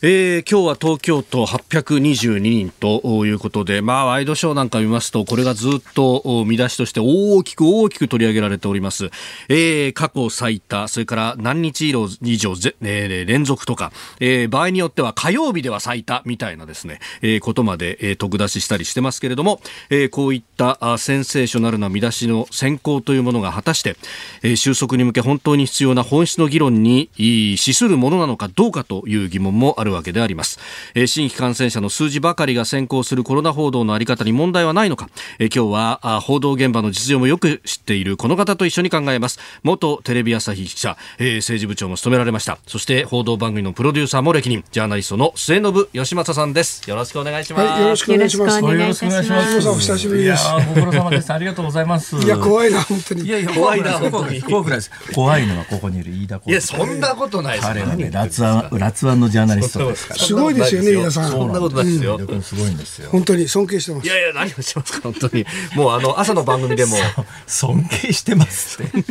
[0.01, 9.11] えー、今日は東京都822人ということでまあワイドショーなんか見ますとこれがずっと見出しとして大きく大きく取り上げられております、
[9.47, 19.61] えー、過去最多それから何日以上ぜ、えー、連続とか、えー、場合によっては火曜日では最多みたいなですね、えー、ことまで、えー、得出ししたりしてますけれども、
[19.91, 23.95] えー、こういったセンセーショナルな見出しの先行というものが果たして、
[24.41, 30.59] えー、収束に向け本当に必要な本質の議論に資するものなのかどうかという疑問もあるわけであります、
[30.95, 39.39] えー、新規感染者の数字ばかりが先行するコロナ報道のあり方に問題はないのか、えー、今日は報道現場の実情もよく知っているこの方と一緒に考えます。
[39.63, 42.57] 元テレビ朝日記者、えー、政治部長も務められました。
[42.67, 44.63] そして報道番組のプロデューサーも歴任。
[44.71, 46.89] ジャーナリストの末延吉正さんです。
[46.89, 48.61] よろしくお願いします、はい、よろしくお願いします。
[48.61, 49.69] よろしくお願いします。
[49.69, 50.45] お久しぶりです。
[50.69, 51.80] ご苦労様ですありがとうございます
[52.23, 53.21] いや怖いな本当に。
[53.23, 54.23] いやいや怖いな怖
[54.63, 54.91] くないです。
[55.13, 57.67] 怖いのはここにいる飯田いやそんなことないです。
[57.67, 60.19] 彼はね辣腕辣腕のジャーナリストですから。
[60.19, 61.31] すごいですよね飯田さん。
[61.31, 62.19] そんなことないですよ。
[62.41, 63.09] すごいんですよ。
[63.09, 64.07] 本当に尊敬してます。
[64.07, 65.45] いやいや何をしますか本当に。
[65.75, 66.95] もうあの朝の番組でも
[67.47, 69.01] 尊敬してますって。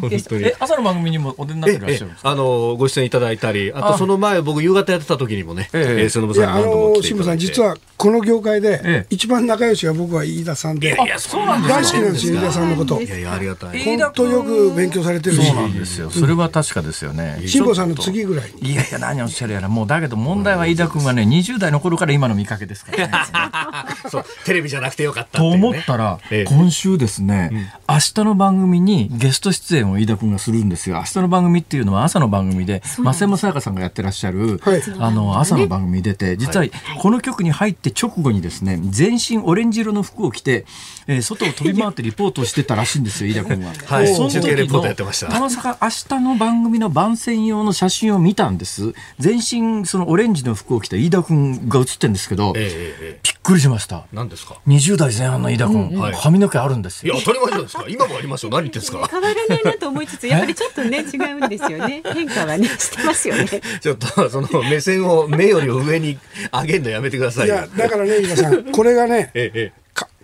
[0.00, 0.44] 本当に。
[0.44, 13.00] え朝の番組にもお出になってらっしゃるあのご出演いただいたり、あとその前僕夕方やってた時にもね、ええそのさんあの辛坊さん実はこの業界で一番仲良しが僕は飯田さんで、いやそうなんです大好きなんですよ飯田さんのこと。
[13.00, 13.84] いやいやありがたい。
[13.84, 15.46] 本当よく勉強されてるし。
[15.46, 16.10] そうなんですよ。
[16.10, 17.42] それは確かですよね。
[17.46, 23.12] 辛坊さんの次ぐらいいやいや何をおっしゃるやらもうだけど問題は飯田君はね20代の頃から今の見かけですからね。
[24.10, 30.96] そうテレビじゃなくてよかったと思ったら今週ですね、明日の番組にゲスト出演を飯田君がするんですよ。
[30.96, 34.60] 明日の番組っていうのは朝の番組で増山さやかさんがやってらっしゃる
[34.98, 36.66] あの朝の番組に出て実は
[37.00, 40.66] この曲に入って直後にですね全身オレンジ色の服を着て
[41.06, 43.72] え外を飛び回ってリポートをしてたらしいんですよ 飯田君は。
[43.86, 45.04] はい、その時のた
[45.40, 48.92] まさか明日の番組の番宣用の写真を見たんです。
[49.18, 54.04] 全身そのオレンジの服を着た飯田君が写ってるんですけど、ええ、びっくりしました。
[54.12, 57.14] 何ですか ?20 代前半の飯田君、うん髪の毛あるんですよ。
[57.14, 57.84] いや、当たり前じゃないですか。
[57.88, 58.50] 今もありますよ。
[58.50, 59.06] 何言ってんですか？
[59.10, 62.02] 変わらないなと思いつつ、やっぱりちょっとね、違うんですよね。
[62.14, 63.46] 変化はね、してますよね。
[63.80, 66.18] ちょっと、その目線を目より上に
[66.52, 67.46] 上げるのやめてください。
[67.46, 69.72] いや、だからね、皆さん、これがね、ええ、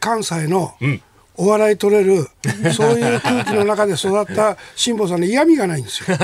[0.00, 1.02] 関西の、うん
[1.38, 2.28] お笑い取れる
[2.72, 6.16] そういう空気の中で育った辛坊さんの嫌味がないんですよ。
[6.18, 6.22] こ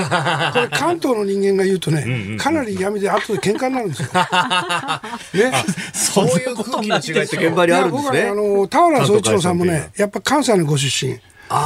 [0.60, 4.08] れ関東の人間が言うとね、かなり嫌味で後で喧嘩になるんですよ。
[5.50, 8.02] ね、そういう空気の違いって現場にあるんですね。
[8.02, 11.18] 僕はねあの田原総一郎さんもね、やっぱ関西のご出身。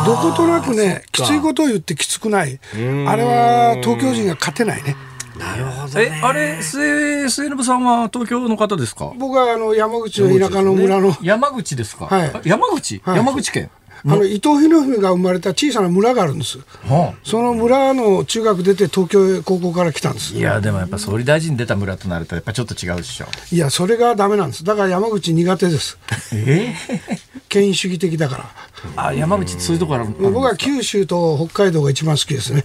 [0.04, 2.58] どことなくね、きついことを言ってきつくない。
[2.74, 4.96] あれは東京人が勝てないね。
[5.38, 9.12] なるほど、ね、え、あれ、末、末延さんは東京の方ですか？
[9.18, 11.16] 僕はあの山口の田舎の村の。
[11.22, 12.06] 山口ですか？
[12.06, 12.32] はい。
[12.44, 13.70] 山口、はい、山口県？
[14.04, 20.34] あの伊藤博文が生まれた小さな村があるんです、はあ、その村の中学出て東京へ高校から来たんです。
[20.34, 23.26] いやでもやっぱ総理大臣出た村となるとやっぱちょっと違うでしょ。
[23.52, 24.64] いやそれがダメなんです。
[24.64, 25.98] だから山口苦手です。
[26.32, 26.74] え？
[26.88, 28.44] え権威主義的だから。
[28.96, 32.64] あ山口そういうところある僕は九州と北海道が一番好きですね。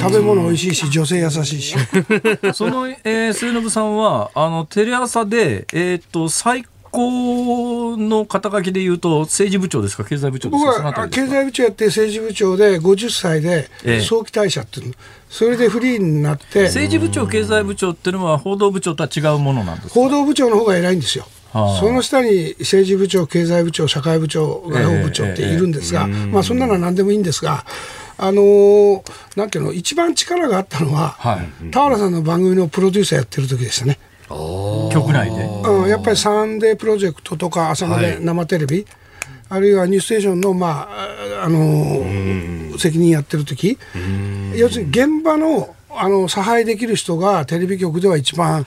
[0.00, 1.76] 食べ物美味しいし女性優しいし。
[2.54, 10.04] その、えー、末延さんはあのテレ朝でえっ、と最高の肩書きで言うと政治部長ですか？
[10.04, 10.82] 経済部長ですか？
[10.82, 13.68] 僕は経済部長やって政治部長で50歳で
[14.02, 14.94] 早期退社っていう、ええ、
[15.28, 16.64] それでフリーになって。
[16.64, 21.26] 政治部長経済部長っていうのは報道部長とは違うものなんです報道部長の方が偉いんですよ。
[21.52, 27.64] その下に政治部長、経済部長、社会部長、外交部長っているんですが、まあ、そんなのは何でもいいんですが、
[28.18, 28.32] あ。
[28.32, 29.02] のー、
[29.36, 34.00] なんていうの、一番力があったのは、はい、田原さんの番組のプロデューサーやってる時でしたね。
[34.92, 38.86] 局内で、うん、やっぱりサンデープロジェクトとか朝まで生テレビ、はい、
[39.50, 43.78] あるいはニュースステーションの、まああのー、責任やってる時。
[44.56, 48.64] 要するに現場のあの差配できる人がテレビ局では一番やっ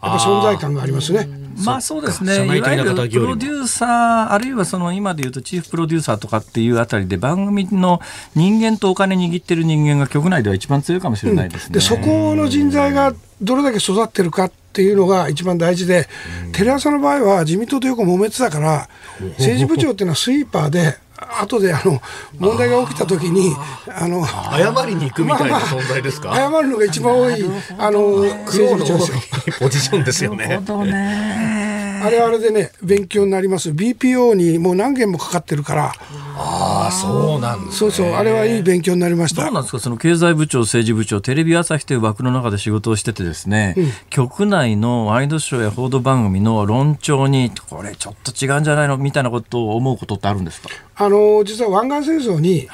[0.00, 1.26] ぱ存在感がありますね。
[1.64, 8.00] まあそうですね、いわゆるプロデューサー、あるいはその今でいうとチーフプロデューサーとかっていうあたりで、番組の
[8.34, 11.66] 人間とお金握ってる人間が局内では一番強いかもしれないですね。
[11.68, 16.08] うん、でそこの人材がどれだけ育ってるかっていうのが一番大事で、
[16.52, 18.88] テレ朝の場合は自民党とよく揉めてたから、
[19.38, 20.96] 政治部長っていうのはスイーパーで、
[21.40, 22.00] 後であの
[22.38, 23.54] 問題が起きたときに
[23.88, 27.44] あの謝りに行くみたいな存在ですか、まあまあ、謝るのが一番多い
[27.78, 28.00] あの
[28.46, 30.60] 政治部長ポジションですよね。
[31.98, 33.70] あれあれでね勉強になります。
[33.70, 35.92] BPO にもう何件もかかってるから。
[36.38, 39.42] ああそうなん、ね、そうそうあれはいい勉強になりました。
[39.42, 39.80] どうなんですか？
[39.80, 52.68] その経済部長政治部長テレビ朝日という枠の中で仕事をしててですね、うん、局内のワイドショーや報道番組の論調にこれちょっと違うんじゃないのみたいなことを思うことってあるんですかあの実は湾岸戦争に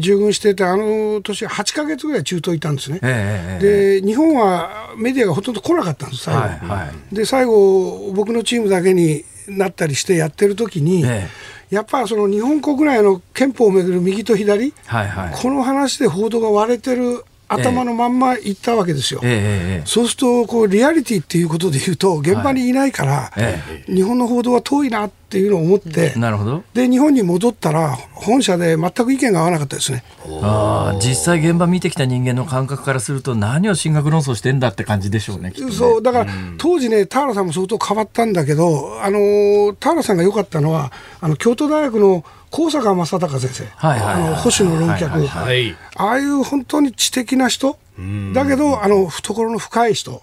[0.00, 6.58] 従軍してて、はい、あの年8か月ぐらい中東いたんですね、えー、で日本はメディアがほとんど来なかったんです最後、はい。
[6.58, 17.24] はい、で最後僕のチームだけになったりしてやってる時に、えー、やっぱその日本国内の憲法をめぐる右と左、はいはい、この話で報道が割れてる
[17.54, 23.32] 頭のまんま行ったわけですよ、えー、そうするとこうリアリティっていうことでいうと現場にいないから、
[23.86, 26.62] 日本の報道は遠いなっていうのを思って、なるほど。
[26.74, 30.04] で日本に戻ったら本社で全く意見が合わなかったですね。
[30.42, 42.24] あ実際現場見てきた人間の感覚からすると何を進学論争してんだって感じでしょうね、ね、そうだから、当時ね田原さんも相当変わったんだけどあの田原さんが良かったのはあの京都大学の
[42.56, 47.76] 高坂正孝先生、はいはい、あの保守の論客、はい、ああいう本当に知的な人。
[48.32, 50.22] だけどあの懐の深い人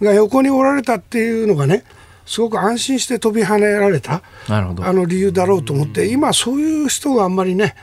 [0.00, 1.84] が横におられたっていうのがね
[2.24, 4.60] すごく安心して飛び跳ねられたあ
[4.92, 7.74] の理由だろうと思って今そういう人があんまりね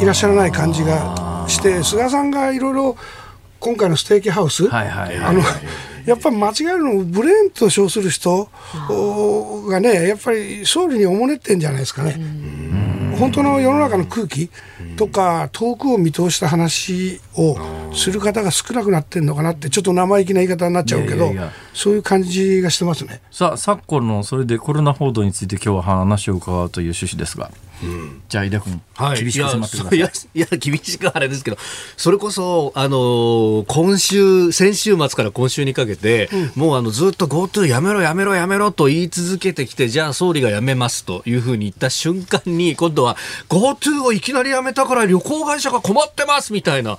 [0.00, 2.96] いらっしゃらない感じがして菅さんがいろいろ
[3.60, 5.40] 今回のステーキハウス、はいはい、あの
[6.04, 8.48] やっぱり間違えるのブレーンと称する人
[9.68, 12.18] がねやっぱり総理におもねってんじゃないですかね。
[13.18, 14.50] 本当の世の中の空気
[14.96, 17.56] とか遠くを見通した話を
[17.92, 21.32] する方が少なくなってるのかなってちょっと生意気な言い方になっちゃうけど
[21.74, 27.50] そういう感じがしてますねさあ昨今のそれでコロナ報道について今日は話を伺うという趣旨ですが。
[27.82, 29.98] うん、じゃあ井田君、はい、厳しく迫ってください。
[29.98, 31.58] いやいや厳しくあれですけど
[31.96, 43.16] それこそあの今週先週末から今週にかけて、うん、もうあのずっと GoTo やめろやめろやめろと言い続けてきてじゃあ総理がやめますというふうに言った瞬間に今度は
[43.48, 46.98] GoTo をいきなりやめたから旅行会社が困ってますみたいな、うん、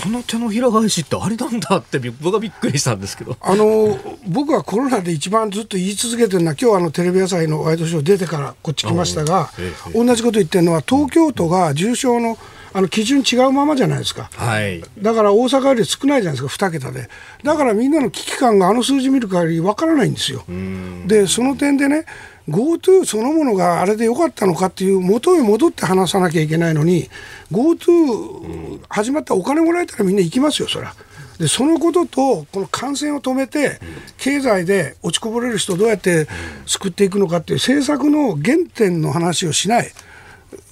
[0.00, 3.36] この手のひら返しってありなんだって僕はびっくりしたんですけど。
[3.40, 12.38] あの僕はコロナで一番ずっと言い続けてるのは今日あのテレビ朝日のワイドショー出てからこっち来ましたが、ええ、同じこと言ってるのは東京都が重症の
[12.72, 17.08] あの基準違うままじゃないですか、はい、だから大阪より少ないじゃないですか、2桁で、
[17.42, 20.44] だからみんなの危機感があの数字見る限りわからないんですよ。
[21.06, 22.04] で、その点でね、
[22.46, 27.08] GoTo そのものがあれでよかったのかっていう、元へ戻って話さなきゃいけないのに、
[27.50, 30.94] GoTo 始まったらお金もらえたらみんな行きますよ、そりゃ。
[31.38, 33.78] でそのこととこの感染を止めて
[34.16, 36.26] 経済で落ちこぼれる人をどうやって
[36.66, 39.90] 救っていくのかっていう政策の原点の話をしない。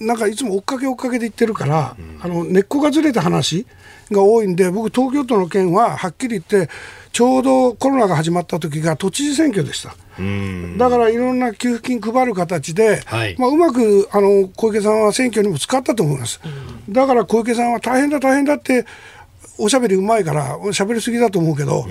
[0.01, 3.67] なんかいつも追っかけ追っかけで言ってるから、あの根っこがずれた話
[4.11, 6.71] が多いんで僕東京都の件ははっきり言って
[7.13, 9.95] ちょうどコロナが始まった時が都知事選挙でした。
[10.79, 16.41] だからいろんな給付金配る形で、はい、まあ、うまくあの小池さんは選挙にも使ったと思います。
[16.89, 18.87] だから小池さんは大変だ大変だって
[19.59, 21.87] おしゃべりうまいからしゃべりすぎだと思うけど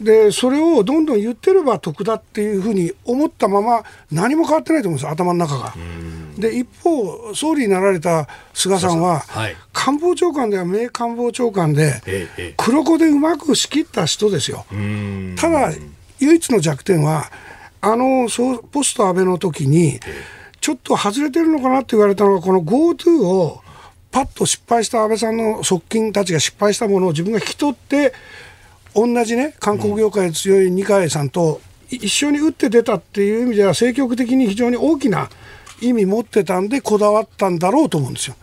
[0.00, 5.74] でそれをどんどん言ってれば得だっていうふうに思ったまま何も変わってないと思うんです頭の中が。
[6.38, 12.00] で一方総理になられた菅さんは、はい、官房長官では名官房長官で、
[12.56, 14.64] 黒子でうまく仕切った人ですよ。
[15.36, 15.72] ただ
[16.20, 17.30] 唯一の弱点は
[17.80, 18.28] あの
[18.70, 19.98] ポスト安倍の時に
[20.60, 23.60] ちょっと外れてるのかなって言われたのがこの GoTo を
[24.12, 28.12] パッと失敗した安倍さんの側近たちが失敗したものを自分が引き取って
[28.94, 35.30] 同じね観光業界強い二階さんと一緒に打って出たっていう意味では政局的に非常に大きな
[35.80, 38.36] 意味持ってたんでこだわったんだろうと思うんですよ。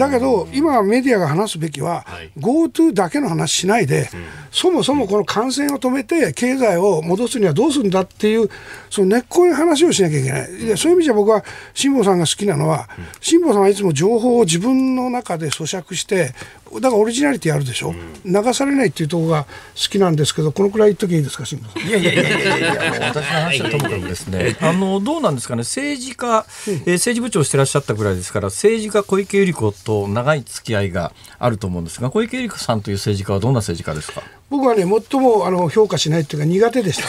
[0.00, 8.48] だけど今メディアが話すべきは、はい、GoTo だけの話しないで、うん、そもそもこの感染を止めて経済を戻すにはどうするんだっていう
[8.88, 11.44] その根っこの話をしなきゃいけない、うん、そういう意味じゃ僕は
[11.74, 12.88] 辛坊さんが好きなのは、
[13.20, 16.34] 辛坊さんはいつも情報を自分の中で咀嚼して
[16.74, 19.50] だからオリジナリティあるでしょ、うん、流されないっていうところが好
[19.90, 24.56] きなんですけどこのくらい言っときゃいいですか新聞いやいやいやいやいや私の話はともかくですね。
[24.62, 25.60] あのどうなんですかね。
[25.60, 34.22] 政治家、えー、政治部長してらっしゃったぐらいですから政治家小池百合子と長い付き合いがあると思うんですが小池百合子さんという政治家はどんな政治家ですか？
[34.48, 37.08] 僕はね最もあの評価しないっていうか苦手でした。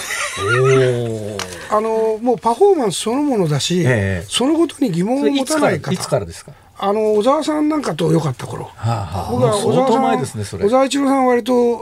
[1.76, 5.92] あのもうパフォーマンスそのものだし、えー、そのことに疑問を持たない方。
[5.92, 6.52] いつからですか？
[6.84, 11.80] あの小沢さんなんかと良かった頃、はあはあ、僕は小沢さん、ね、小沢一郎さんは割と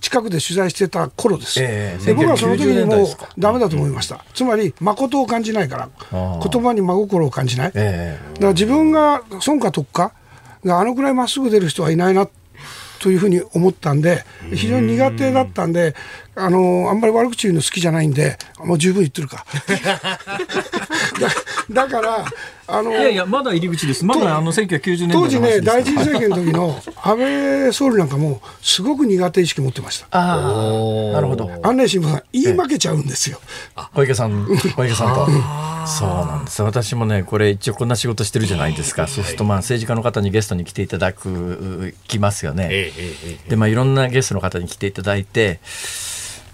[0.00, 3.06] 近くで取材してた頃です、えー、で僕はその時にもう
[3.38, 10.12] だめだと思いました、うん、つまり誠を感じないから言葉に真心を感じない、えー、だから自分が損か得か
[10.64, 12.28] があのくらいまっすぐ出る人はいないな
[13.00, 15.94] というふうに思ったんで非常に苦手だったんで
[16.40, 19.44] あのあんまり悪口言うの好きじゃないんでもう十分言ってるか。
[21.70, 22.24] だから
[22.66, 24.04] あのいやいやまだ入り口です。
[24.04, 30.06] まだあの1990年当時ね大臣政権の時の安倍総理なんかもすごく苦手意識持ってました。
[30.10, 31.50] ああなるほど。
[31.62, 33.40] 安内新聞さん言い負けちゃうんですよ。
[33.94, 35.26] 小池さん小池さんと。
[35.86, 36.62] そうなんです。
[36.62, 39.06] 私もねこれ一応こんな仕事してるじゃないですか。
[39.06, 42.92] そうするとまあ政治家の方にゲストに来ていただくきますよね。
[43.48, 45.60] でまあいろんなゲストの方に来ていただいて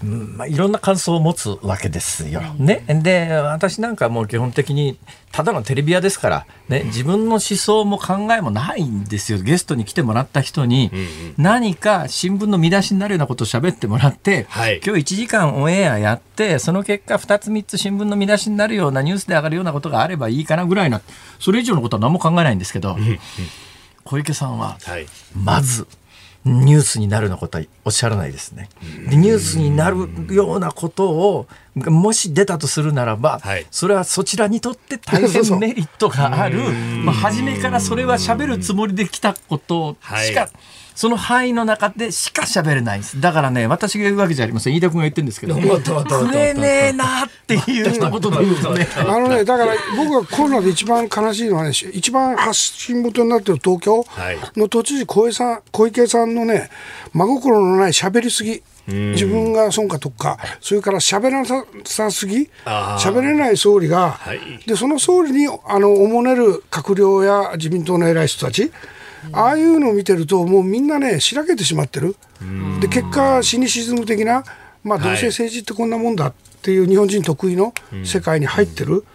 [0.03, 2.41] まあ、いろんな感想を持つわけですよ。
[2.59, 4.99] ね、で私なんかもう基本的に
[5.31, 9.39] ただのテレビ屋ですから、ね、自分の思想も考えもないんですよ。
[9.39, 10.91] ゲストに来てもらった人に
[11.37, 21.01] 何か新聞の見出しになるようなことを喋ってもらって、はい、今日1時間オンエアやってその結果2つ3つ新聞の見出しになるようなニュースで上がるようなことがあればいいかなぐらいな
[21.39, 22.97] それ以上のことは何も考えないんですけど
[24.03, 24.77] 小池さんは
[25.35, 25.87] まず。
[26.47, 28.69] ニュースになるようなことはおっしゃらないですね。
[29.09, 36.59] でニュースになるようなことをもし出たとするならば、はい、それはそちらにとって大変メリットがある。
[37.03, 40.49] まあ、初めからそれはしゃべるつもりで来たことしか、はい
[40.97, 43.21] その範囲の中でしか喋れないんです。
[43.21, 44.75] だからね、私が言うわけじゃありません。
[44.75, 48.19] 飯田君が言ってるんですけど、 食えねえなっていう一言なんで
[48.59, 48.87] すね。
[49.07, 54.03] あのね、だから僕がコロナで一番悲しいのはね、一番発信元になってる東京
[54.55, 56.71] の都知事小池さん、小池さんのね、
[57.13, 58.63] 真心のない喋りすぎ。
[58.87, 68.71] 自分が損かとか、それから喋らなさすぎ、喋れない総理が、はい、でその総理にあのおもねる閣僚や自民党の偉い人たち、
[69.31, 72.15] ああいうのを見てると、もうみんなね、しらけてしまってる、
[72.79, 74.43] で結果、シニシズム的な、
[74.83, 77.73] まあ、どうせ政治ってこんなもんだっていう日本人得意の
[78.05, 79.05] 世界に入ってる、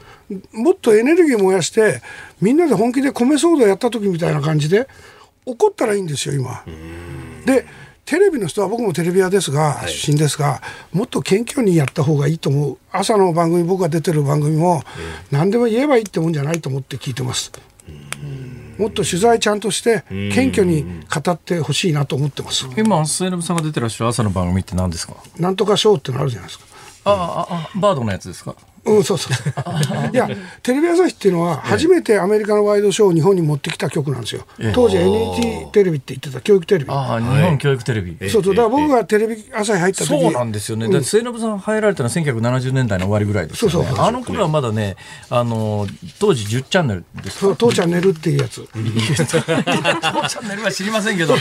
[0.53, 2.03] もっとエネルギー燃やして、
[2.41, 4.89] みんなで本気で米騒動やった時みたいな感じで、
[5.45, 6.63] 怒ったらいいんですよ、今。
[7.45, 7.67] で
[8.05, 10.61] テレビの人は僕もテレビ屋ですが、出身ですが、
[10.93, 14.83] もっと謙虚にやった方がいいと思う、朝の番組、僕が出てる番組も、
[15.31, 17.53] 何でも言えばいいってもんじゃないと思って聞いてます。
[18.79, 22.67] もっと取材ちゃんとして謙虚に語ってほしいなと思ってます。
[22.77, 25.15] 今末延さんが出てらっしゃる朝の番組って何ですか？
[25.39, 26.65] なんとかショーってのあるじゃないですか。
[27.05, 28.55] あああバードのやつですか？
[28.85, 29.33] うん、そうそう
[30.13, 30.29] いや
[30.63, 36.91] テレビ朝日っていうのは初めてアメリカのワイドショーを日本に持ってきた局なんですよ、当時 NHK テレビって言ってた教育テレビ。
[36.91, 40.09] ああ日本教育テレビ、そうそうだから僕がテレビ朝日入った時。
[40.09, 44.97] そうなんですよね、うん、末延さん入られたのは1970年代の終わりぐらいですそうそうあの頃はまだね
[45.31, 45.87] あの
[46.19, 48.67] 当時10チャンネルですそう当チャンネルっていうやつ。
[48.73, 48.79] 当
[50.29, 51.35] チャンネルは知りませんけど。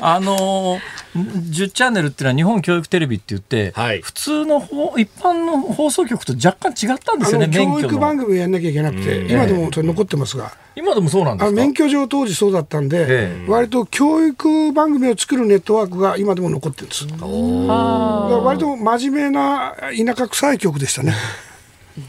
[0.00, 0.78] あの
[1.16, 4.60] 10チャンネルっていうのは日本教育テレビって言って、はい、普通の
[4.96, 10.52] 一般の放送局と若干違ったんですよね教育番組をやんなきゃいけなくて、うん、今でもそれ残ってますが。
[10.78, 17.06] 今でもそうなんです免許上当時そうだったんで、ええ、割と教育番組を作るネットワークが今でも残ってるんです。
[17.06, 21.14] 割と真面目な田舎臭い曲でしたね。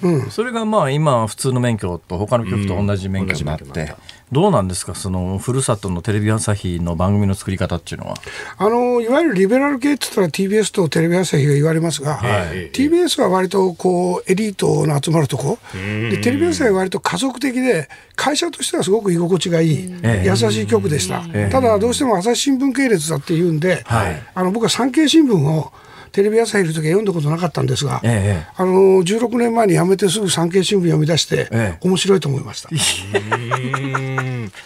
[0.03, 3.95] うん、それがまあ今普通の免許と他の局と同じ免許になって、
[4.29, 4.93] どうなんですか？
[4.93, 8.15] そのふるさとのテレビ朝日の番組の作り方っていうのは。
[8.57, 15.59] あのいわゆるリベラル系って言ったら TBS とテレビ朝日が言われますが、はい、TBS は割とこうエリートの集まるとこ。
[15.73, 19.89] でテレビ朝日は割と家族的で会社としてはすごく居心地がいい、
[20.25, 25.71] 優しい局でした、ただどうしても朝日新聞系列だっていうんで、はい、あの僕は産経新聞を
[26.17, 28.71] テレビ朝日いる時は読んだことなかったんですが、ええ、あの
[29.03, 32.69] 16年前に辞めてすぐ産経新聞読み出して、ええ、面白いと思いました。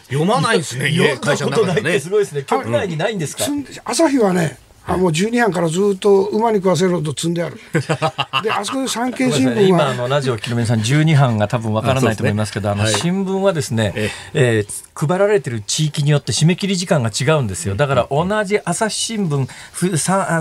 [0.07, 2.43] 読まないですね、 読んだことないってすごいですね。
[2.43, 3.43] 局内にないんですか、
[3.83, 7.59] 朝日はね、あもう12班からずっと馬に食わせろと積んである。
[8.43, 9.61] で、あそこで産経新聞は。
[9.61, 13.93] 今、あの、ラジオ聞きの皆さん、12班が多分わからないと思いますけど、あの、新聞はですね、
[14.33, 17.75] えー、配られてる地域によって締め切り時間が違うんですよ。
[17.75, 19.47] だから同じ朝日新聞、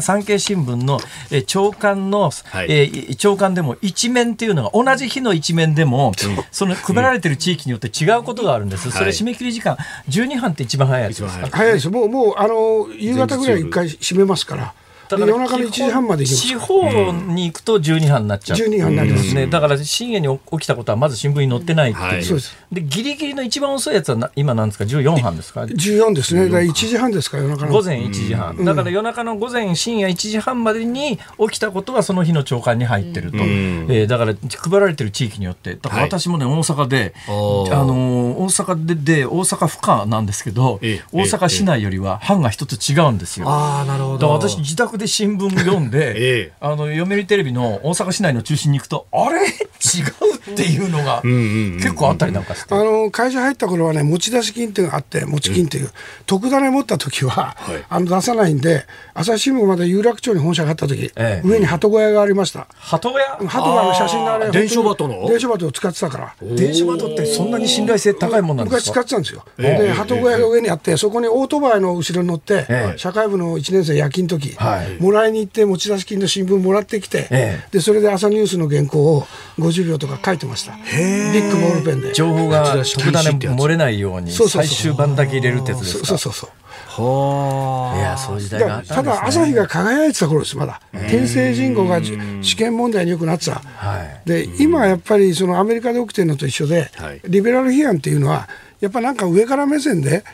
[0.00, 0.98] 産経新聞の、
[1.30, 6.12] えー、長官の、はい、えー、長官でも一面っていうのが同じ日の一面でも、
[6.50, 8.90] その配られてる地域によって違うことがあるんです。
[8.90, 9.76] それ締め切り時間、
[10.08, 11.22] 12班って一番早いです。
[11.22, 11.74] か早い。
[11.74, 11.88] です。
[11.88, 14.74] もう、もう、あの、夕方ぐらい一回締めますから。
[15.10, 19.34] だから夜中の1時半まで地方に行くと12班になっちゃう、12班になります。
[19.34, 22.38] ね、だから深夜に起きたことはまず新聞に載ってないっていう、はい、で
[22.72, 26.48] ギリギリの一番遅いやつは今なんですか？14班ですか？14ですね。
[26.48, 27.36] だ1時半ですか？
[27.38, 27.72] 夜中の。
[27.72, 33.44] 午前1時半、うん、だから夜中の午前深夜1時半までに起きたことはその日の朝刊に入ってると、うん、
[33.90, 35.74] えー、だから配られてる地域によって。
[35.74, 40.78] だから私もね大阪で、あの大阪でで大阪府下なんですけど、
[41.12, 43.46] 大阪市内よりは班が一つ違うんですよ。
[43.48, 44.30] あなるほど。
[44.30, 49.40] 私自宅で新聞読んで、 ええ、あの読売テレビの大阪市内の中心に行くとあれ？
[49.80, 55.90] 違うっていうのが結構あったりなんかして、あの会社入った頃はね持ち出し金っていうのがあって持ち金っていう、うん、
[56.26, 58.84] 特ダネ持った時は、はい、あの出さないんで
[59.14, 62.66] 朝日新聞まで有楽町に本社があった時、ええ、上に鳩小屋がありました。
[62.70, 63.36] 鳩小屋？
[63.46, 65.26] 鳩がの写真のあれ電書バトの？
[65.28, 66.34] 電書バトを使ってたから。
[66.56, 69.00] 電書バトってそんなに信頼性高いもんなんですか？
[69.00, 79.22] 昔使ってたんですよ、で鳩小屋が上にあってそこにオートバイの後ろに乗って、社会部の1年生夜勤時、はい、もらいに行って持ち出し金の新聞もらってきて、ええ、でそれで朝ニュースの原稿を
[79.58, 80.72] 50秒とか書いてました。
[80.72, 82.12] ビッグボールペンで。
[82.12, 86.06] 情報が特ダネ漏れないように最終版だけ入れるってやつですか？
[86.06, 86.50] そうそうそう
[86.92, 87.98] はあ。
[87.98, 90.80] いや、そういう時代があった、ね、ただ、朝日が輝いてた頃です、まだ。
[91.08, 92.00] 天聖人口が
[92.42, 93.60] 試験問題によくなってた。
[93.60, 98.48] はい、で、今やっぱり、そのアメリカで起きてるのと一緒で、はい、リベラル批判っていうのは、
[98.80, 100.24] やっぱなんか上から目線で、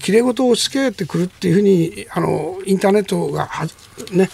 [0.00, 3.66] きれい事を押し付けてくるっていうふうに、あの、インターネットがは、
[4.12, 4.28] ね、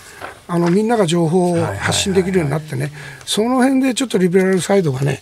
[0.49, 2.91] あのみんなが情報を発信できるようになってね、
[3.27, 5.21] その辺でちょっとリベラルサイドがね、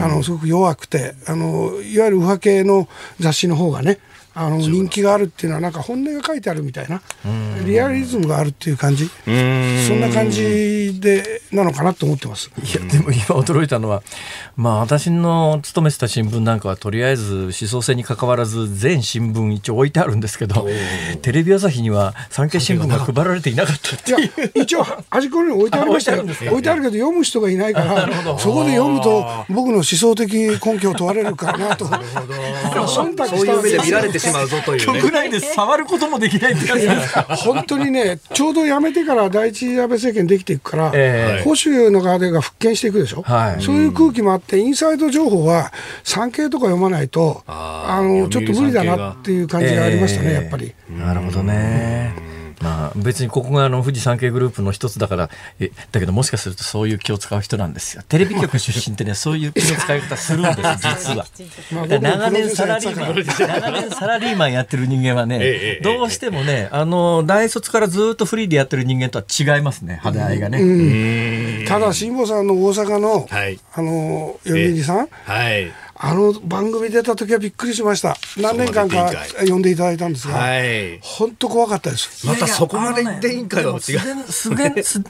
[0.00, 3.98] あのすごく弱くてあの、いわゆる右派系の雑誌の方がね、
[4.38, 7.02] あの人気があるっていうのはなんか本音が書いてあるみたいな
[7.64, 9.08] リアリズムがあるっていう感じ。
[9.08, 12.50] そんな感じでなのかなと思ってます。
[12.62, 14.02] いやでも今驚いたのは、
[14.56, 20.66] まあ、私の勤めてた新聞なんかはとりあえず思想性にかかわらず全新聞一応置いてあるんですけど
[21.22, 24.18] テレビ朝日には産経新聞が配られていなかったっていう。
[24.18, 26.22] いや一応端っこに置いてありましたよ。
[26.22, 31.86] 置いてあるけど読む人がいないからそこで読むと僕の思想的根拠を問われるかなと。
[32.88, 36.66] 忖度そういう目で見られてしまうぞという、ね、局内で触ることもできないって
[37.36, 45.72] 本当にねちょうど辞めてから第一安倍政権できていくから、えー、保守の側でが復権していくでしょ、はい、そういう空気もあってインサイド情報は
[46.04, 50.74] 産経とか読まないとあのちょっと無理だなっていう感じがありましたね、えー、やっぱり。
[50.90, 52.27] なるほどね。
[52.60, 55.30] まあ、別にここがあの富士山系グループの一つだから
[55.60, 58.02] えだけどもしかするとそういう気を使う人なんですよ。
[58.08, 61.26] テレビ局出身ってね そういう気の使い方するんです実は。
[62.00, 78.16] 長年サラリーマン長年サラリーマンやってる人間はね、どうしてもねあの大卒からずっとフリーでやってる人間とは違いますね肌合いがね、ただ辛坊さんの大阪の、はい、あの読売さん、はいあの番組出た時はびっくりしました。
[78.36, 79.10] 何年間か
[79.48, 80.38] 呼んでいただいたんですが、
[81.02, 82.24] 本、当、怖かったです。
[82.24, 83.78] またそこまで言っていいんかよ。
[83.78, 84.00] 違う。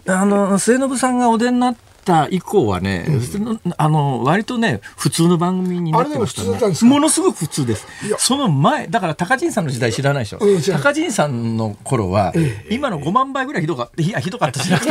[0.07, 1.76] あの末延さんがお出になっ
[2.09, 3.12] た以降はね、う
[3.52, 6.90] ん、あの割とね普通の番組になってましたね。
[6.90, 7.86] ものすごく普通です。
[8.18, 12.32] その前だから高陣さんの時代知らないでしょ、うん、高陣さんの頃は、
[12.70, 14.86] 今の5万倍ぐらいひどかったいやひどかったじゃなく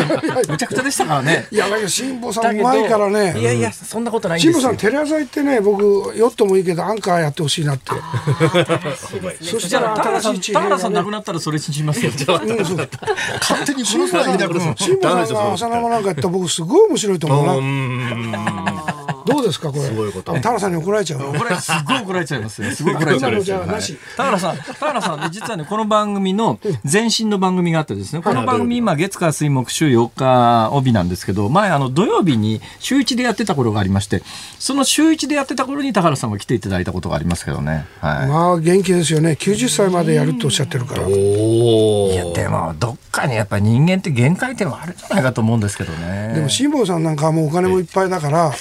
[0.46, 1.48] てむちゃくちゃでしたからね。
[1.52, 3.40] いやだけど辛坊さんうまいからね。
[3.40, 4.62] いやいやそんなことないんですよ。
[4.62, 5.82] 辛坊さんテレ朝行ってね僕
[6.16, 7.92] ヨットもいいけどアンカーやってほしいなって。
[9.42, 12.12] そしたら田原さん田原さん亡くなったらそれしますよ。
[12.12, 18.97] 勝手に辛坊さんが朝生なんかやったら僕すごい面白い白いと思うな。
[19.28, 19.82] どうですかこれ？
[19.82, 20.34] すごいこと。
[20.34, 21.20] 田原さんに怒られちゃう。
[21.22, 22.72] 怒られすごい怒られちゃいますよ。
[22.72, 23.42] すごい怒られちゃいま
[23.82, 23.98] すよ。
[24.16, 26.60] 田原さん、田原さん実はねこの番組の
[26.90, 34.24] 前身の番組があってですね、この番組今月火水木週4日帯なんですけど、前あの土曜日に週一でやってた頃がありまして、
[34.60, 37.86] その週一でやってた頃に田原さんが来ていただいたことがありますけどね。
[38.00, 38.28] はい。
[38.28, 39.38] まあ元気ですよね。
[39.40, 41.08] 90歳までやるとおっしゃってるから。
[41.08, 46.34] いやでもどっかにやっぱり人間って限界点はあるんじゃないかと思うんですけどね。
[46.36, 48.52] でも辛坊さんなんかもうお金もいっぱいだから、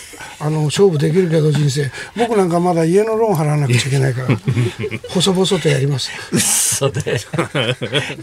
[0.41, 1.91] あの勝負できるけど人生。
[2.17, 4.29] 僕なんかまだ家のローン払わなくちゃいけないから。
[5.11, 6.11] 細々とやります。
[6.33, 7.21] 嘘で。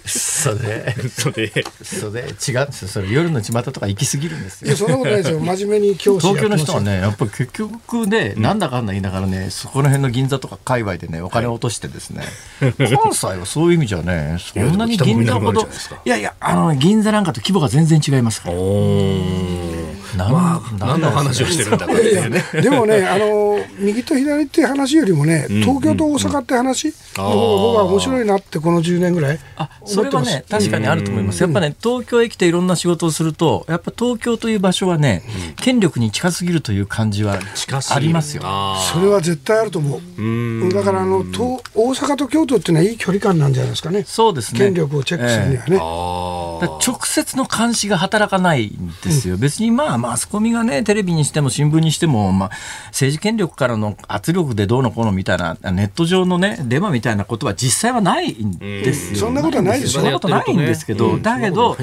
[0.06, 0.96] 嘘で。
[0.98, 1.66] 嘘で。
[1.82, 2.20] 嘘で。
[2.22, 2.68] 違う。
[2.72, 4.68] それ夜の巷とか行き過ぎるんですよ。
[4.68, 5.40] いやそんなことないですよ。
[5.40, 12.24] 真面目に教師東京の人はねやっぱり結局ね、なんだかんだ言いながらねそこら辺の銀座とか界隈でねお金を落としてですね、
[12.60, 15.68] はい、関西はそういう意味じゃねそんなに銀座ほど
[16.06, 18.56] いやいやあの銀座なんかと規模が全然違いますから。
[20.16, 29.40] まあ、何の話をしてるんだこれ、ね、 でもね、 あの右と左っていう話よりもね、東京と大阪って話の方が僕は面白いなって、この10年ぐらい。
[29.58, 31.42] あそれはね、確かにあると思います。
[31.42, 35.24] やっぱね、東京へ来ていろんな仕事をすると、やっぱ東京という場所はね、
[35.58, 37.40] 権力に近すぎるという感じは
[37.90, 38.44] ありますよ。
[38.94, 40.74] それは絶対あると思う。
[40.74, 44.04] だからあの東大阪と京都っていうのはいい距離感なんじゃないですかね。
[44.06, 44.60] そうですね。
[44.60, 45.76] 権力をチェックするにはね。
[45.76, 49.38] えー、直接の監視が働かないんですよ。
[49.38, 52.50] 別にまあマスコミがねテレビにしても新聞にしても、まあ、
[52.88, 61.78] 政治権力からの圧力でどうのこうのみたいなネット上のねデマみたいなことは実際はないんですよ、そんなことはないですよそんなことないんですけど、だけど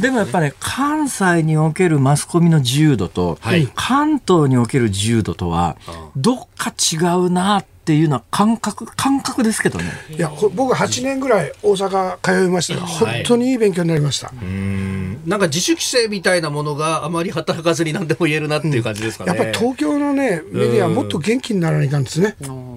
[0.00, 5.76] でもやっぱり、ね、関西におけるマスコミの自由度と、はい、関東における自由度とは
[6.16, 9.84] どっか違うなってっていうのは感覚感覚ですけどね。
[10.10, 22.34] いや僕8年ぐらい大阪通いましたが、本当にいい勉強になりました、はい、なんか自主規制みたいなものがあまり働かずに何でも言えるなっていう感じですかね、うん、やっぱり東京のねメディアはもっと元気にならないかんですね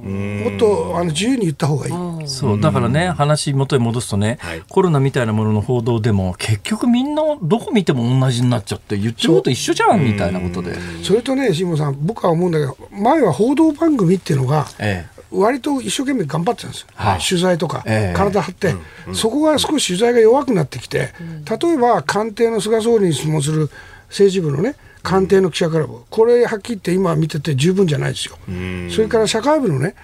[0.09, 1.89] もっとあの自由に言った方がい
[2.23, 2.27] い。
[2.27, 10.75] そうだからね話元に戻すとね、はい、コロナみたいなものの報道でも結局みんなどこ見ても同じになっちゃって言ってること一緒じゃんみたいなことで。
[11.03, 15.19] それとね辛坊さん僕は思うんだけど前は報道番組っていうのが、ええ。
[15.31, 18.73] 割と一生懸命頑張ってたんですよ、はい、取材とか、えー、体張って、
[19.13, 23.69] そこが少し取材が弱くなってきて、うん、例えば官邸の菅総理に質問する
[24.07, 28.37] 政治部のね官邸の記者クラブ、これはっきり言って今見てて十分じゃないですよ、
[28.91, 29.95] それから社会部のね、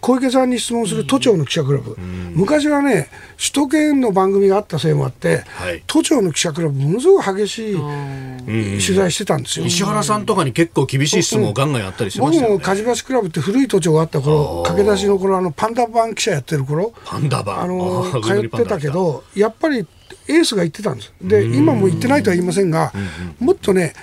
[0.00, 1.96] 小池さんに質問する都庁の記者クラブ、
[2.34, 3.08] 昔はね、
[3.38, 7.76] 首都圏の番組があったせいもあって、はい、都庁の記者クラブ、ものすごく激しい
[8.46, 9.64] 取材してたんですよ。
[9.64, 17.62] 石原さんとかに結構厳しい質問をガンガンやったりしましたよ、ね、僕も火事橋クラブって古い都庁があった頃駆け出しの頃あのパンダ版記者やってる頃パンダ版。
[17.62, 19.86] あの通ってたけど、やっぱり
[20.28, 21.14] エースが言ってたんです。
[21.22, 22.92] で今も言ってないとは言いませんが、
[23.38, 23.94] もっとね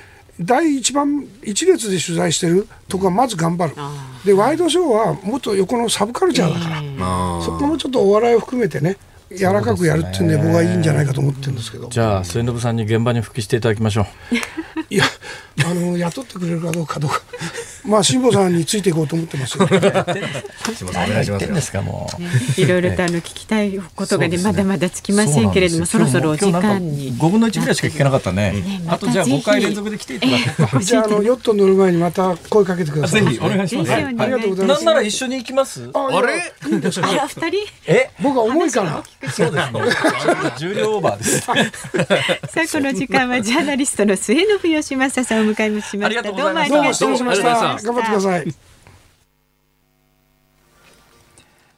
[0.44, 3.76] 第一番一列で取材してるとこはまず頑張る。
[4.26, 6.82] でワイドショーはもっと横のサブカルチャーだから、
[7.44, 8.98] そこもちょっとお笑いを含めてね
[9.30, 11.88] 柔らかくやるっていうんで僕はいいんじゃないかと思ってるんですけど。
[11.90, 14.06] じゃあ末延さんに現場に復帰していただきましょう。
[14.90, 15.06] いや
[15.66, 17.22] あの雇ってくれるかどうかどうか
[17.86, 19.66] まあ辛坊さんについていこうと思ってますよ。
[19.68, 19.82] で
[21.62, 22.08] すかも
[22.58, 22.62] う。
[22.62, 27.16] いろいろとあの聞きたいことがねまだまだつきませんけれどもそろそろお時間に。
[27.18, 28.54] 五分の一ぐらいしか聞けなかったね。
[28.88, 30.28] あとじゃあ五回連続で来ていた
[30.64, 30.84] だく。
[30.84, 33.24] じゃああのヨット乗る前にまた声かけてください。
[33.24, 33.94] ぜひお願いします。
[33.94, 34.86] ありがとうございます。
[34.86, 35.90] なんなら一緒に行きます？
[35.94, 36.54] あれ？
[36.70, 37.08] いいんですか。
[37.08, 37.58] 二人？
[37.88, 38.12] え？
[38.22, 39.04] 僕は重いから。
[39.32, 39.82] そうですね。
[40.58, 41.40] 重量オーバーです。
[41.42, 41.56] さあ
[42.72, 46.24] この時間はジャーナリストの末延吉正さんを迎えしました。
[46.24, 47.82] どうもありがとうございました。
[47.84, 48.71] 頑張ってください。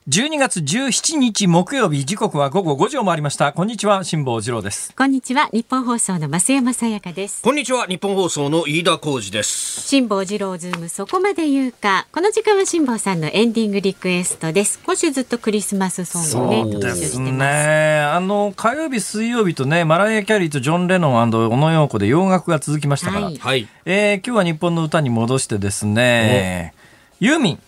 [0.09, 3.53] 12月17日木曜日時刻は午後5時を回りました。
[3.53, 4.93] こんにちは辛坊治郎です。
[4.97, 7.41] こんにちはニッポン放送の増山さやかです。
[7.41, 9.87] こんにちは日本放送の飯田浩二です。
[9.87, 12.05] 辛坊治郎ズームそこまで言うか。
[12.11, 14.81] この時間は辛坊さんのエンディングリクエストです。
[14.85, 18.01] 今週ずっとクリスマスソングねそうですね。
[18.01, 26.73] あの火曜日水曜日とねマライア・キャリーとジョン・レノンオノ・ヨーコで洋楽が続きましたから、はい、えー、今日は日本の歌に戻してですね
[27.21, 27.59] ユーミン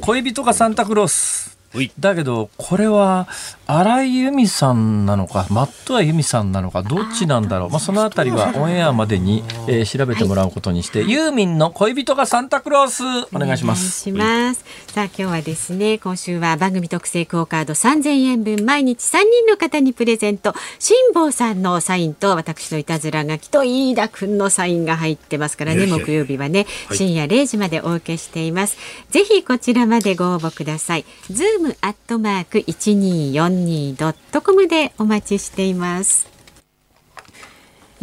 [0.00, 1.58] 恋人がサンタクロース。
[1.98, 3.26] だけどこれは
[3.66, 7.70] 荒井由美さんなのか、マットは由美さんなのか、どっちなんだろう。
[7.70, 13.02] まあ、そのあたりはオンエアまでに、えー、調べてもらうことにして、はい、ユーミンの恋人がサンタクロース、
[13.32, 14.10] お願いします。
[14.10, 14.64] お願いします。
[14.92, 28.76] さあ、今日はですね、今週は番組特製クオカード3000円分、毎日3人の方にプレゼント、辛坊さんのサインと、私のいたずら書きと、飯田君のサインが入ってますからね、木曜日はね、深夜0時までお受けしています。
[29.10, 31.04] ぜひこちらまでご応募ください。
[31.30, 36.31] ズームアットマーク一二四ンニー .com でお待ちしています。